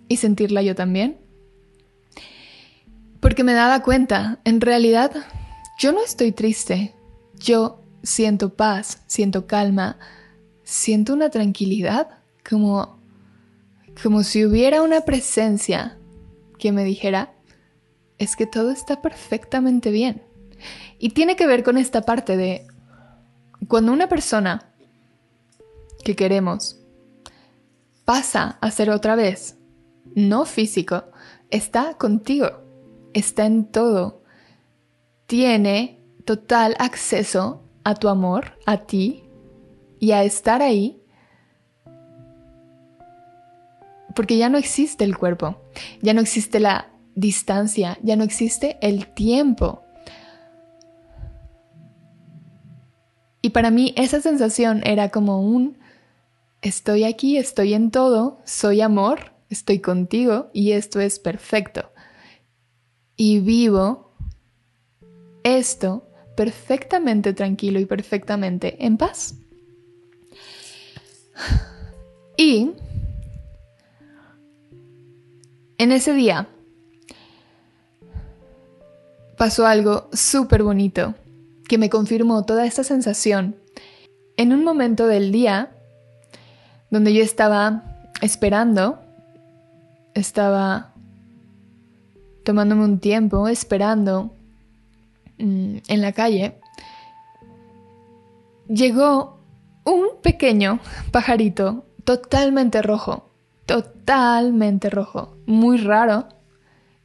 y 0.09 0.17
sentirla 0.17 0.63
yo 0.63 0.75
también. 0.75 1.19
Porque 3.21 3.45
me 3.45 3.55
daba 3.55 3.83
cuenta, 3.83 4.41
en 4.45 4.61
realidad, 4.61 5.13
yo 5.79 5.93
no 5.93 6.03
estoy 6.03 6.33
triste, 6.33 6.95
yo 7.35 7.83
siento 8.03 8.55
paz, 8.55 9.03
siento 9.07 9.47
calma, 9.47 9.99
siento 10.63 11.13
una 11.13 11.31
tranquilidad, 11.31 12.19
como 12.49 12.97
como 14.03 14.23
si 14.23 14.45
hubiera 14.45 14.83
una 14.83 15.03
presencia 15.03 15.99
que 16.59 16.73
me 16.73 16.85
dijera, 16.85 17.33
es 18.19 18.37
que 18.37 18.47
todo 18.47 18.71
está 18.71 19.03
perfectamente 19.03 19.91
bien. 19.91 20.23
Y 20.99 21.11
tiene 21.11 21.37
que 21.37 21.47
ver 21.47 21.63
con 21.63 21.79
esta 21.79 22.03
parte 22.03 22.37
de 22.37 22.67
cuando 23.69 23.93
una 23.93 24.09
persona 24.09 24.73
que 26.05 26.17
queremos 26.17 26.79
pasa 28.05 28.59
a 28.61 28.71
ser 28.71 28.91
otra 28.91 29.17
vez 29.17 29.57
no 30.15 30.47
físico, 30.47 31.05
está 31.51 31.95
contigo, 31.95 32.49
está 33.13 33.45
en 33.45 33.67
todo, 33.67 34.23
tiene 35.27 36.01
total 36.25 36.75
acceso 36.79 37.63
a 37.85 37.95
tu 37.95 38.09
amor, 38.09 38.59
a 38.65 38.79
ti 38.79 39.25
y 39.99 40.13
a 40.13 40.25
estar 40.25 40.63
ahí, 40.63 41.03
porque 44.15 44.39
ya 44.39 44.49
no 44.49 44.57
existe 44.57 45.05
el 45.05 45.19
cuerpo, 45.19 45.61
ya 46.01 46.15
no 46.15 46.23
existe 46.23 46.61
la 46.61 46.89
distancia, 47.17 47.99
ya 48.03 48.15
no 48.15 48.23
existe 48.23 48.79
el 48.81 49.09
tiempo. 49.09 49.83
Y 53.43 53.51
para 53.51 53.71
mí 53.71 53.93
esa 53.97 54.21
sensación 54.21 54.83
era 54.85 55.09
como 55.09 55.41
un, 55.41 55.79
estoy 56.63 57.05
aquí, 57.05 57.37
estoy 57.37 57.75
en 57.75 57.91
todo, 57.91 58.39
soy 58.45 58.81
amor, 58.81 59.33
estoy 59.51 59.81
contigo 59.81 60.51
y 60.53 60.73
esto 60.73 61.01
es 61.01 61.19
perfecto. 61.19 61.91
Y 63.17 63.41
vivo 63.41 64.13
esto 65.43 66.07
perfectamente 66.37 67.33
tranquilo 67.33 67.81
y 67.81 67.87
perfectamente 67.87 68.85
en 68.85 68.99
paz. 68.99 69.35
Y 72.37 72.73
en 75.79 75.93
ese 75.93 76.13
día 76.13 76.49
pasó 79.37 79.67
algo 79.67 80.09
súper 80.13 80.63
bonito 80.63 81.15
que 81.69 81.79
me 81.79 81.91
confirmó 81.91 82.45
toda 82.45 82.67
esta 82.67 82.85
sensación. 82.85 83.57
En 84.37 84.53
un 84.53 84.65
momento 84.65 85.07
del 85.07 85.33
día 85.33 85.71
donde 86.91 87.13
yo 87.13 87.23
estaba 87.23 87.83
esperando, 88.23 88.99
estaba 90.15 90.93
tomándome 92.45 92.85
un 92.85 93.01
tiempo, 93.01 93.49
esperando 93.49 94.35
mm, 95.39 95.79
en 95.89 96.01
la 96.01 96.13
calle, 96.13 96.61
llegó 98.69 99.41
un 99.85 100.21
pequeño 100.23 100.81
pajarito 101.11 101.85
totalmente 102.05 102.83
rojo, 102.83 103.31
totalmente 103.67 104.91
rojo, 104.91 105.37
muy 105.47 105.79
raro, 105.79 106.29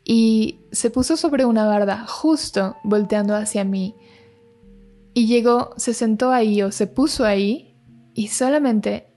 y 0.03 0.59
se 0.71 0.89
puso 0.89 1.17
sobre 1.17 1.45
una 1.45 1.65
barda 1.65 2.05
justo 2.07 2.75
volteando 2.83 3.35
hacia 3.35 3.63
mí. 3.63 3.95
Y 5.13 5.27
llegó, 5.27 5.73
se 5.77 5.93
sentó 5.93 6.31
ahí 6.31 6.61
o 6.61 6.71
se 6.71 6.87
puso 6.87 7.25
ahí 7.25 7.75
y 8.13 8.27
solamente 8.27 9.07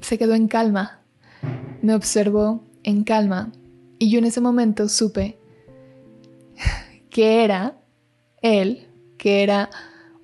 se 0.00 0.18
quedó 0.18 0.34
en 0.34 0.48
calma. 0.48 1.02
Me 1.82 1.94
observó 1.94 2.64
en 2.82 3.04
calma 3.04 3.52
y 3.98 4.10
yo 4.10 4.18
en 4.18 4.26
ese 4.26 4.40
momento 4.40 4.88
supe 4.88 5.38
que 7.10 7.44
era 7.44 7.78
él, 8.42 8.88
que 9.18 9.42
era 9.42 9.70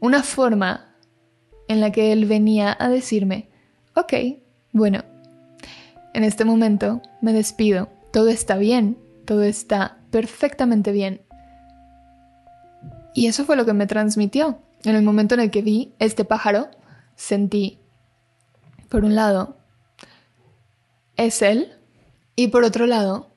una 0.00 0.22
forma 0.22 0.94
en 1.68 1.80
la 1.80 1.92
que 1.92 2.12
él 2.12 2.26
venía 2.26 2.76
a 2.78 2.88
decirme, 2.88 3.48
ok, 3.94 4.12
bueno, 4.72 5.04
en 6.14 6.24
este 6.24 6.44
momento 6.44 7.00
me 7.22 7.32
despido, 7.32 7.88
todo 8.12 8.28
está 8.28 8.56
bien, 8.56 8.98
todo 9.24 9.42
está 9.42 9.98
perfectamente 10.10 10.92
bien. 10.92 11.22
Y 13.14 13.26
eso 13.26 13.44
fue 13.44 13.56
lo 13.56 13.64
que 13.64 13.72
me 13.72 13.86
transmitió. 13.86 14.58
En 14.84 14.96
el 14.96 15.02
momento 15.02 15.34
en 15.34 15.40
el 15.40 15.50
que 15.50 15.62
vi 15.62 15.92
este 15.98 16.24
pájaro, 16.24 16.68
sentí, 17.14 17.78
por 18.88 19.04
un 19.04 19.14
lado, 19.14 19.56
es 21.16 21.42
él, 21.42 21.72
y 22.34 22.48
por 22.48 22.64
otro 22.64 22.86
lado, 22.86 23.30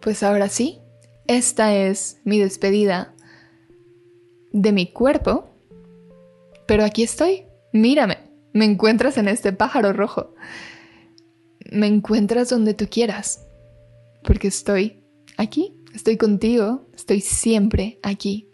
pues 0.00 0.22
ahora 0.22 0.48
sí, 0.48 0.80
esta 1.28 1.74
es 1.74 2.18
mi 2.24 2.40
despedida 2.40 3.14
de 4.52 4.72
mi 4.72 4.86
cuerpo, 4.86 5.48
pero 6.66 6.84
aquí 6.84 7.04
estoy, 7.04 7.44
mírame, 7.72 8.18
me 8.52 8.64
encuentras 8.64 9.18
en 9.18 9.28
este 9.28 9.52
pájaro 9.52 9.92
rojo, 9.92 10.34
me 11.70 11.86
encuentras 11.86 12.48
donde 12.48 12.74
tú 12.74 12.88
quieras, 12.90 13.45
porque 14.26 14.48
estoy 14.48 15.04
aquí, 15.38 15.72
estoy 15.94 16.18
contigo, 16.18 16.86
estoy 16.94 17.20
siempre 17.20 17.98
aquí. 18.02 18.48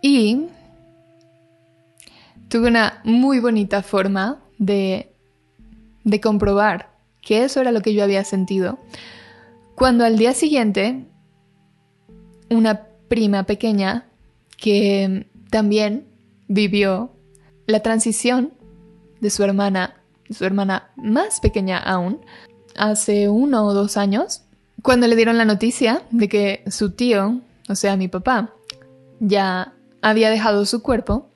Y 0.00 0.46
tuve 2.48 2.68
una 2.68 3.00
muy 3.02 3.40
bonita 3.40 3.82
forma 3.82 4.40
de, 4.58 5.12
de 6.04 6.20
comprobar 6.20 6.96
que 7.20 7.42
eso 7.44 7.60
era 7.60 7.72
lo 7.72 7.80
que 7.80 7.94
yo 7.94 8.04
había 8.04 8.24
sentido. 8.24 8.78
Cuando 9.74 10.04
al 10.04 10.18
día 10.18 10.34
siguiente, 10.34 11.06
una 12.50 12.84
prima 13.08 13.44
pequeña 13.44 14.06
que 14.56 15.28
también 15.50 16.06
vivió 16.46 17.12
la 17.66 17.80
transición 17.80 18.52
de 19.20 19.30
su 19.30 19.42
hermana, 19.42 19.97
su 20.30 20.44
hermana 20.44 20.90
más 20.96 21.40
pequeña 21.40 21.78
aún, 21.78 22.20
hace 22.76 23.28
uno 23.28 23.66
o 23.66 23.74
dos 23.74 23.96
años, 23.96 24.42
cuando 24.82 25.06
le 25.06 25.16
dieron 25.16 25.38
la 25.38 25.44
noticia 25.44 26.02
de 26.10 26.28
que 26.28 26.62
su 26.68 26.92
tío, 26.92 27.40
o 27.68 27.74
sea, 27.74 27.96
mi 27.96 28.08
papá, 28.08 28.54
ya 29.20 29.74
había 30.00 30.30
dejado 30.30 30.64
su 30.64 30.82
cuerpo, 30.82 31.30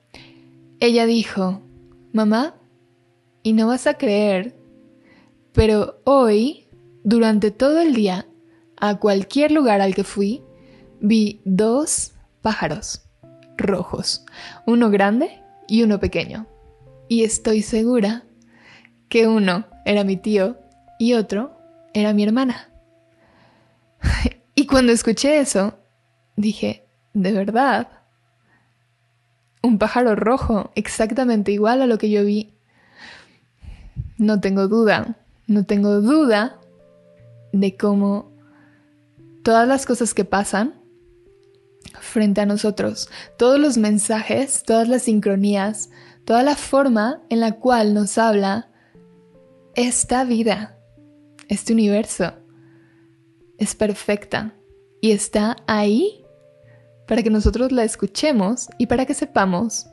ella 0.79 1.05
dijo, 1.05 1.61
mamá, 2.13 2.55
y 3.43 3.53
no 3.53 3.67
vas 3.67 3.87
a 3.87 3.95
creer, 3.95 4.55
pero 5.51 5.99
hoy, 6.05 6.67
durante 7.03 7.51
todo 7.51 7.79
el 7.79 7.93
día, 7.93 8.25
a 8.77 8.99
cualquier 8.99 9.51
lugar 9.51 9.81
al 9.81 9.95
que 9.95 10.03
fui, 10.03 10.41
vi 10.99 11.41
dos 11.45 12.13
pájaros 12.41 13.01
rojos, 13.57 14.25
uno 14.65 14.89
grande 14.89 15.41
y 15.67 15.83
uno 15.83 15.99
pequeño. 15.99 16.47
Y 17.07 17.23
estoy 17.23 17.61
segura 17.61 18.23
que 19.13 19.27
uno 19.27 19.65
era 19.85 20.03
mi 20.03 20.17
tío 20.17 20.57
y 20.97 21.13
otro 21.13 21.55
era 21.93 22.13
mi 22.13 22.23
hermana. 22.23 22.71
y 24.55 24.65
cuando 24.65 24.91
escuché 24.91 25.37
eso, 25.37 25.77
dije, 26.35 26.87
¿de 27.13 27.31
verdad? 27.31 27.89
Un 29.61 29.77
pájaro 29.77 30.15
rojo, 30.15 30.71
exactamente 30.73 31.51
igual 31.51 31.83
a 31.83 31.85
lo 31.85 31.99
que 31.99 32.09
yo 32.09 32.25
vi. 32.25 32.55
No 34.17 34.39
tengo 34.39 34.67
duda, 34.67 35.15
no 35.45 35.63
tengo 35.63 36.01
duda 36.01 36.59
de 37.51 37.77
cómo 37.77 38.31
todas 39.43 39.67
las 39.67 39.85
cosas 39.85 40.15
que 40.15 40.25
pasan 40.25 40.73
frente 41.99 42.41
a 42.41 42.47
nosotros, 42.47 43.11
todos 43.37 43.59
los 43.59 43.77
mensajes, 43.77 44.63
todas 44.63 44.89
las 44.89 45.03
sincronías, 45.03 45.91
toda 46.25 46.41
la 46.41 46.55
forma 46.55 47.21
en 47.29 47.41
la 47.41 47.51
cual 47.59 47.93
nos 47.93 48.17
habla 48.17 48.72
esta 49.75 50.23
vida, 50.23 50.77
este 51.49 51.73
universo, 51.73 52.33
es 53.57 53.75
perfecta 53.75 54.53
y 55.01 55.11
está 55.11 55.57
ahí 55.67 56.23
para 57.07 57.23
que 57.23 57.29
nosotros 57.29 57.71
la 57.71 57.83
escuchemos 57.83 58.67
y 58.77 58.87
para 58.87 59.05
que 59.05 59.13
sepamos 59.13 59.87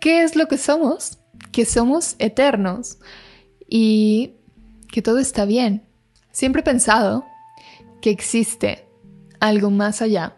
qué 0.00 0.22
es 0.22 0.36
lo 0.36 0.46
que 0.46 0.58
somos, 0.58 1.18
que 1.52 1.64
somos 1.64 2.16
eternos 2.18 2.98
y 3.68 4.34
que 4.90 5.02
todo 5.02 5.18
está 5.18 5.44
bien. 5.44 5.84
Siempre 6.32 6.60
he 6.60 6.64
pensado 6.64 7.24
que 8.00 8.10
existe 8.10 8.86
algo 9.40 9.70
más 9.70 10.02
allá 10.02 10.36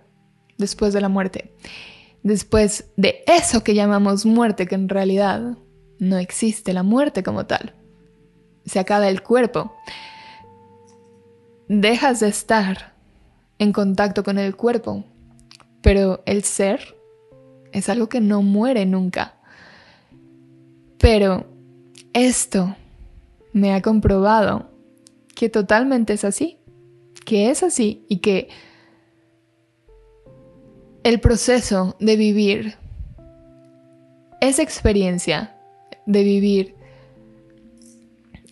después 0.59 0.93
de 0.93 1.01
la 1.01 1.09
muerte. 1.09 1.55
Después 2.23 2.91
de 2.97 3.23
eso 3.27 3.63
que 3.65 3.75
llamamos 3.75 4.27
muerte, 4.27 4.67
que 4.67 4.75
en 4.75 4.89
realidad 4.89 5.57
no 5.99 6.19
existe 6.19 6.73
la 6.73 6.83
muerte 6.83 7.23
como 7.23 7.47
tal. 7.47 7.80
Se 8.65 8.79
acaba 8.79 9.09
el 9.09 9.23
cuerpo. 9.23 9.75
Dejas 11.69 12.21
de 12.21 12.29
estar 12.29 12.95
en 13.59 13.73
contacto 13.73 14.25
con 14.25 14.39
el 14.39 14.57
cuerpo, 14.57 15.05
pero 15.83 16.23
el 16.27 16.45
ser 16.45 16.97
es 17.73 17.89
algo 17.89 18.09
que 18.09 18.21
no 18.21 18.43
muere 18.43 18.87
nunca. 18.87 19.35
Pero 20.99 21.47
esto 22.13 22.77
me 23.53 23.73
ha 23.73 23.83
comprobado 23.83 24.71
que 25.35 25.49
totalmente 25.49 26.13
es 26.13 26.25
así, 26.25 26.59
que 27.25 27.51
es 27.51 27.63
así 27.63 28.05
y 28.09 28.19
que 28.19 28.49
el 31.03 31.21
proceso 31.21 31.97
de 31.99 32.17
vivir 32.17 32.77
esa 34.41 34.63
experiencia 34.63 35.57
de 36.07 36.25
vivir 36.25 36.75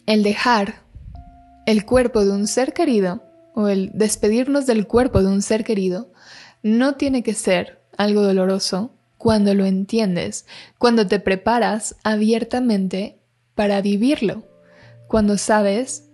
el 0.08 0.22
dejar 0.22 0.80
el 1.66 1.84
cuerpo 1.84 2.24
de 2.24 2.30
un 2.30 2.46
ser 2.46 2.72
querido 2.72 3.22
o 3.54 3.68
el 3.68 3.90
despedirnos 3.92 4.64
del 4.64 4.86
cuerpo 4.86 5.20
de 5.20 5.28
un 5.28 5.42
ser 5.42 5.64
querido 5.64 6.10
no 6.62 6.94
tiene 6.94 7.22
que 7.22 7.34
ser 7.34 7.82
algo 7.98 8.22
doloroso 8.22 8.94
cuando 9.18 9.52
lo 9.52 9.66
entiendes, 9.66 10.46
cuando 10.78 11.06
te 11.06 11.20
preparas 11.20 11.94
abiertamente 12.04 13.18
para 13.54 13.82
vivirlo, 13.82 14.44
cuando 15.08 15.36
sabes 15.36 16.08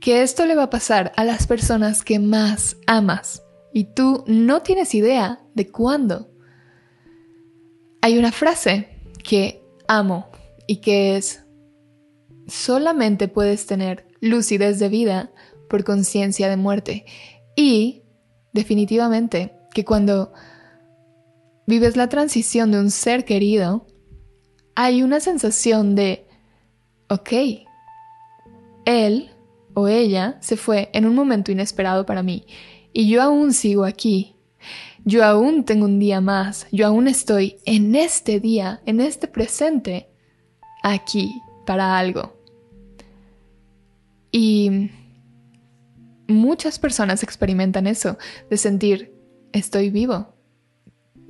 que 0.00 0.22
esto 0.22 0.46
le 0.46 0.54
va 0.54 0.64
a 0.64 0.70
pasar 0.70 1.12
a 1.16 1.24
las 1.24 1.46
personas 1.46 2.02
que 2.02 2.18
más 2.18 2.78
amas 2.86 3.42
y 3.70 3.84
tú 3.84 4.24
no 4.26 4.62
tienes 4.62 4.94
idea 4.94 5.42
de 5.54 5.70
cuándo. 5.70 6.30
Hay 8.00 8.16
una 8.16 8.32
frase 8.32 8.88
que 9.22 9.62
amo 9.88 10.30
y 10.66 10.76
que 10.76 11.18
es, 11.18 11.45
solamente 12.46 13.28
puedes 13.28 13.66
tener 13.66 14.06
lucidez 14.20 14.78
de 14.78 14.88
vida 14.88 15.32
por 15.68 15.84
conciencia 15.84 16.48
de 16.48 16.56
muerte. 16.56 17.04
Y 17.56 18.02
definitivamente 18.52 19.52
que 19.72 19.84
cuando 19.84 20.32
vives 21.66 21.96
la 21.96 22.08
transición 22.08 22.70
de 22.70 22.78
un 22.78 22.90
ser 22.90 23.24
querido, 23.24 23.86
hay 24.74 25.02
una 25.02 25.20
sensación 25.20 25.94
de, 25.94 26.26
ok, 27.08 27.32
él 28.84 29.30
o 29.74 29.88
ella 29.88 30.38
se 30.40 30.56
fue 30.56 30.90
en 30.92 31.06
un 31.06 31.14
momento 31.14 31.52
inesperado 31.52 32.06
para 32.06 32.22
mí 32.22 32.46
y 32.92 33.08
yo 33.08 33.22
aún 33.22 33.52
sigo 33.52 33.84
aquí. 33.84 34.36
Yo 35.04 35.22
aún 35.24 35.64
tengo 35.64 35.84
un 35.84 36.00
día 36.00 36.20
más, 36.20 36.66
yo 36.72 36.86
aún 36.86 37.06
estoy 37.06 37.58
en 37.64 37.94
este 37.94 38.40
día, 38.40 38.80
en 38.86 39.00
este 39.00 39.28
presente, 39.28 40.08
aquí 40.82 41.30
para 41.64 41.96
algo. 41.98 42.35
Y 44.38 44.90
muchas 46.28 46.78
personas 46.78 47.22
experimentan 47.22 47.86
eso, 47.86 48.18
de 48.50 48.58
sentir, 48.58 49.14
estoy 49.54 49.88
vivo. 49.88 50.34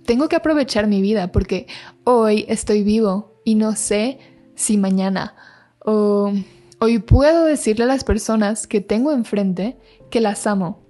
Tengo 0.05 0.29
que 0.29 0.35
aprovechar 0.35 0.89
mi 0.89 1.01
vida 1.01 1.31
porque 1.31 1.69
hoy 2.03 2.45
estoy 2.49 2.83
vivo 2.83 3.41
y 3.45 3.55
no 3.55 3.77
sé 3.77 4.19
si 4.57 4.77
mañana 4.77 5.37
o 5.85 6.33
hoy 6.81 6.99
puedo 6.99 7.45
decirle 7.45 7.85
a 7.85 7.87
las 7.87 8.03
personas 8.03 8.67
que 8.67 8.81
tengo 8.81 9.13
enfrente 9.13 9.79
que 10.11 10.21
las 10.21 10.45
amo 10.49 10.85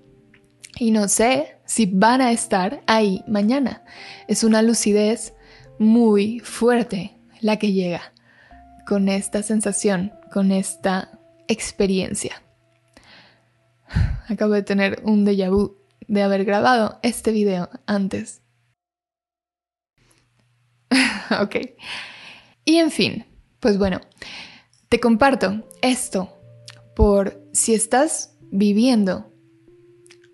y 0.78 0.92
no 0.92 1.08
sé 1.08 1.58
si 1.66 1.84
van 1.84 2.22
a 2.22 2.32
estar 2.32 2.82
ahí 2.86 3.24
mañana. 3.28 3.84
Es 4.26 4.42
una 4.42 4.62
lucidez 4.62 5.34
muy 5.78 6.40
fuerte 6.40 7.18
la 7.42 7.58
que 7.58 7.72
llega 7.72 8.14
con 8.86 9.10
esta 9.10 9.42
sensación, 9.42 10.14
con 10.32 10.50
esta 10.50 11.15
experiencia. 11.48 12.42
Acabo 14.28 14.52
de 14.54 14.62
tener 14.62 15.00
un 15.04 15.24
déjà 15.24 15.50
vu 15.50 15.76
de 16.08 16.22
haber 16.22 16.44
grabado 16.44 16.98
este 17.02 17.32
video 17.32 17.68
antes. 17.86 18.42
ok. 21.40 21.56
Y 22.64 22.76
en 22.76 22.90
fin, 22.90 23.24
pues 23.60 23.78
bueno, 23.78 24.00
te 24.88 25.00
comparto 25.00 25.68
esto 25.82 26.32
por 26.94 27.40
si 27.52 27.74
estás 27.74 28.36
viviendo 28.50 29.32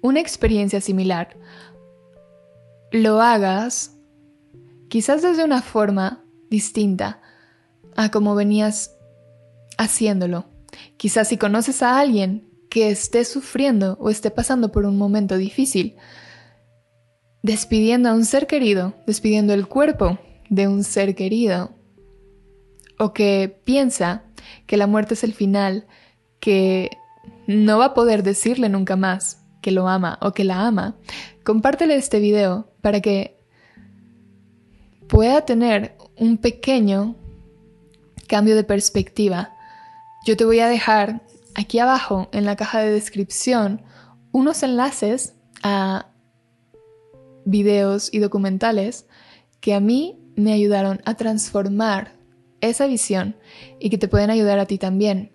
una 0.03 0.21
experiencia 0.21 0.81
similar, 0.81 1.37
lo 2.91 3.21
hagas 3.21 3.97
quizás 4.89 5.23
desde 5.23 5.45
una 5.45 5.63
forma 5.63 6.25
distinta 6.51 7.23
a 7.97 8.11
como 8.11 8.35
venías 8.35 8.95
haciéndolo. 9.79 10.52
Quizás 11.03 11.27
si 11.27 11.37
conoces 11.37 11.83
a 11.83 11.99
alguien 11.99 12.49
que 12.71 12.89
esté 12.89 13.25
sufriendo 13.25 13.97
o 13.99 14.09
esté 14.09 14.31
pasando 14.31 14.71
por 14.71 14.87
un 14.87 14.97
momento 14.97 15.37
difícil, 15.37 15.97
despidiendo 17.43 18.09
a 18.09 18.13
un 18.13 18.25
ser 18.25 18.47
querido, 18.47 18.95
despidiendo 19.05 19.53
el 19.53 19.67
cuerpo 19.67 20.21
de 20.49 20.69
un 20.69 20.85
ser 20.85 21.17
querido, 21.17 21.73
o 23.01 23.13
que 23.13 23.61
piensa 23.65 24.23
que 24.69 24.77
la 24.77 24.87
muerte 24.87 25.15
es 25.15 25.25
el 25.25 25.35
final, 25.35 25.89
que 26.39 26.89
no 27.49 27.79
va 27.79 27.87
a 27.87 27.95
poder 27.95 28.23
decirle 28.23 28.69
nunca 28.69 28.95
más 28.95 29.43
que 29.61 29.73
lo 29.73 29.89
ama 29.89 30.21
o 30.23 30.31
que 30.31 30.45
la 30.45 30.69
ama, 30.69 30.95
compártele 31.43 31.97
este 31.97 32.21
video 32.21 32.69
para 32.81 33.01
que 33.01 33.41
pueda 35.09 35.45
tener 35.45 35.97
un 36.17 36.39
pequeño 36.39 37.17
cambio 38.29 38.55
de 38.55 38.63
perspectiva. 38.63 39.57
Yo 40.25 40.37
te 40.37 40.45
voy 40.45 40.61
a 40.61 40.69
dejar 40.69 41.23
aquí 41.57 41.81
abajo 41.81 42.29
en 42.33 42.45
la 42.45 42.55
caja 42.55 42.81
de 42.81 42.93
descripción 42.93 43.83
unos 44.31 44.63
enlaces 44.63 45.35
a 45.65 46.13
videos 47.45 48.09
y 48.13 48.21
documentales 48.21 49.07
que 49.61 49.75
a 49.75 49.81
mí 49.81 50.21
me 50.37 50.53
ayudaron 50.53 51.03
a 51.07 51.15
transformar 51.15 52.13
esa 52.61 52.87
visión 52.87 53.37
y 53.81 53.91
que 53.91 53.99
te 53.99 54.07
pueden 54.07 54.31
ayudar 54.31 54.61
a 54.61 54.67
ti 54.67 54.79
también. 54.79 55.33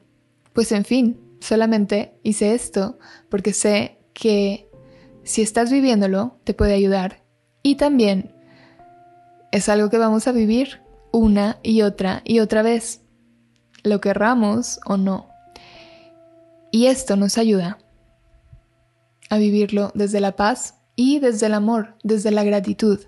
Pues 0.54 0.72
en 0.72 0.86
fin, 0.86 1.20
solamente 1.42 2.18
hice 2.24 2.56
esto 2.56 2.98
porque 3.30 3.52
sé 3.52 4.00
que 4.14 4.70
si 5.24 5.42
estás 5.42 5.70
viviéndolo 5.70 6.40
te 6.46 6.54
puede 6.54 6.74
ayudar 6.74 7.26
y 7.62 7.76
también 7.76 8.34
es 9.52 9.68
algo 9.68 9.90
que 9.90 9.98
vamos 9.98 10.28
a 10.28 10.32
vivir 10.32 10.82
una 11.12 11.60
y 11.62 11.82
otra 11.82 12.22
y 12.24 12.40
otra 12.40 12.62
vez, 12.62 13.02
lo 13.88 14.02
querramos 14.02 14.80
o 14.86 14.98
no. 14.98 15.30
Y 16.72 16.88
esto 16.88 17.16
nos 17.16 17.38
ayuda 17.38 17.80
a 19.30 19.38
vivirlo 19.38 19.92
desde 19.94 20.20
la 20.22 20.36
paz 20.36 20.76
y 20.96 21.20
desde 21.20 21.46
el 21.46 21.54
amor, 21.54 21.96
desde 22.04 22.32
la 22.32 22.44
gratitud, 22.44 23.00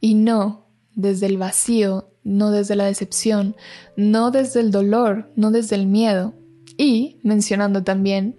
y 0.00 0.14
no 0.14 0.66
desde 0.94 1.26
el 1.26 1.38
vacío, 1.38 2.10
no 2.24 2.50
desde 2.50 2.76
la 2.76 2.84
decepción, 2.84 3.56
no 3.96 4.30
desde 4.30 4.60
el 4.60 4.70
dolor, 4.70 5.30
no 5.36 5.50
desde 5.50 5.76
el 5.76 5.86
miedo. 5.86 6.34
Y 6.76 7.20
mencionando 7.22 7.82
también 7.82 8.38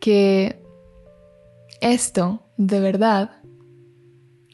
que 0.00 0.62
esto 1.80 2.46
de 2.56 2.80
verdad 2.80 3.42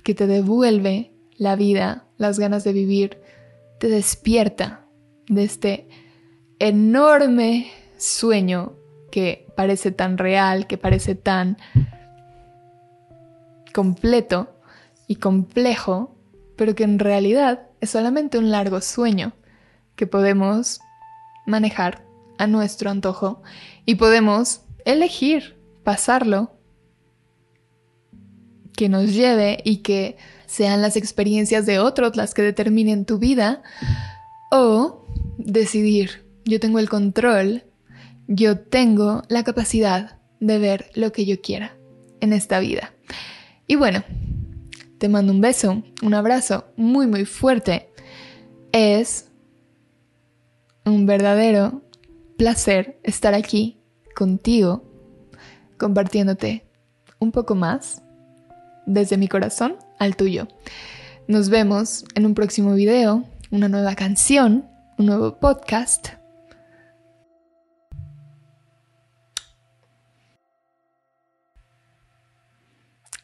que 0.03 0.15
te 0.15 0.27
devuelve 0.27 1.13
la 1.37 1.57
vida, 1.57 2.09
las 2.17 2.39
ganas 2.39 2.65
de 2.65 2.73
vivir, 2.73 3.19
te 3.79 3.89
despierta 3.89 4.87
de 5.29 5.45
este 5.45 5.89
enorme 6.61 7.73
sueño 7.99 8.75
que 9.11 9.46
parece 9.57 9.90
tan 9.90 10.18
real, 10.18 10.66
que 10.68 10.79
parece 10.79 11.16
tan 11.16 11.57
completo 13.75 14.55
y 15.09 15.16
complejo, 15.16 16.14
pero 16.57 16.75
que 16.75 16.85
en 16.85 16.99
realidad 16.99 17.66
es 17.81 17.90
solamente 17.90 18.38
un 18.38 18.51
largo 18.51 18.81
sueño 18.81 19.33
que 19.96 20.07
podemos 20.07 20.81
manejar 21.46 22.05
a 22.38 22.46
nuestro 22.46 22.90
antojo 22.90 23.42
y 23.85 23.96
podemos 23.96 24.62
elegir 24.85 25.59
pasarlo 25.83 26.53
que 28.77 28.88
nos 28.88 29.12
lleve 29.12 29.61
y 29.64 29.79
que 29.79 30.16
sean 30.46 30.81
las 30.81 30.96
experiencias 30.96 31.66
de 31.66 31.79
otros 31.79 32.16
las 32.16 32.35
que 32.35 32.42
determinen 32.42 33.05
tu 33.05 33.18
vida 33.18 33.62
o 34.51 35.07
decidir 35.38 36.30
yo 36.44 36.61
tengo 36.61 36.79
el 36.79 36.88
control 36.88 37.64
yo 38.33 38.61
tengo 38.61 39.24
la 39.29 39.42
capacidad 39.42 40.20
de 40.38 40.61
ver 40.61 40.90
lo 40.94 41.11
que 41.11 41.26
yo 41.26 41.40
quiera 41.40 41.76
en 42.20 42.33
esta 42.33 42.61
vida. 42.61 42.94
Y 43.66 43.74
bueno, 43.74 44.05
te 44.98 45.09
mando 45.09 45.33
un 45.33 45.40
beso, 45.40 45.83
un 46.00 46.14
abrazo 46.14 46.66
muy 46.76 47.09
muy 47.09 47.24
fuerte. 47.24 47.90
Es 48.70 49.33
un 50.85 51.07
verdadero 51.07 51.83
placer 52.38 53.00
estar 53.03 53.35
aquí 53.35 53.81
contigo, 54.14 54.85
compartiéndote 55.76 56.64
un 57.18 57.33
poco 57.33 57.57
más 57.57 58.00
desde 58.87 59.16
mi 59.16 59.26
corazón 59.26 59.76
al 59.98 60.14
tuyo. 60.14 60.46
Nos 61.26 61.48
vemos 61.48 62.05
en 62.14 62.26
un 62.26 62.35
próximo 62.35 62.74
video, 62.74 63.24
una 63.50 63.68
nueva 63.68 63.96
canción, 63.96 64.68
un 64.98 65.07
nuevo 65.07 65.40
podcast 65.40 66.20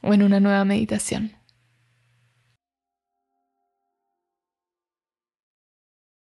o 0.07 0.15
en 0.15 0.23
una 0.23 0.41
nueva 0.41 0.65
meditación. 0.65 1.36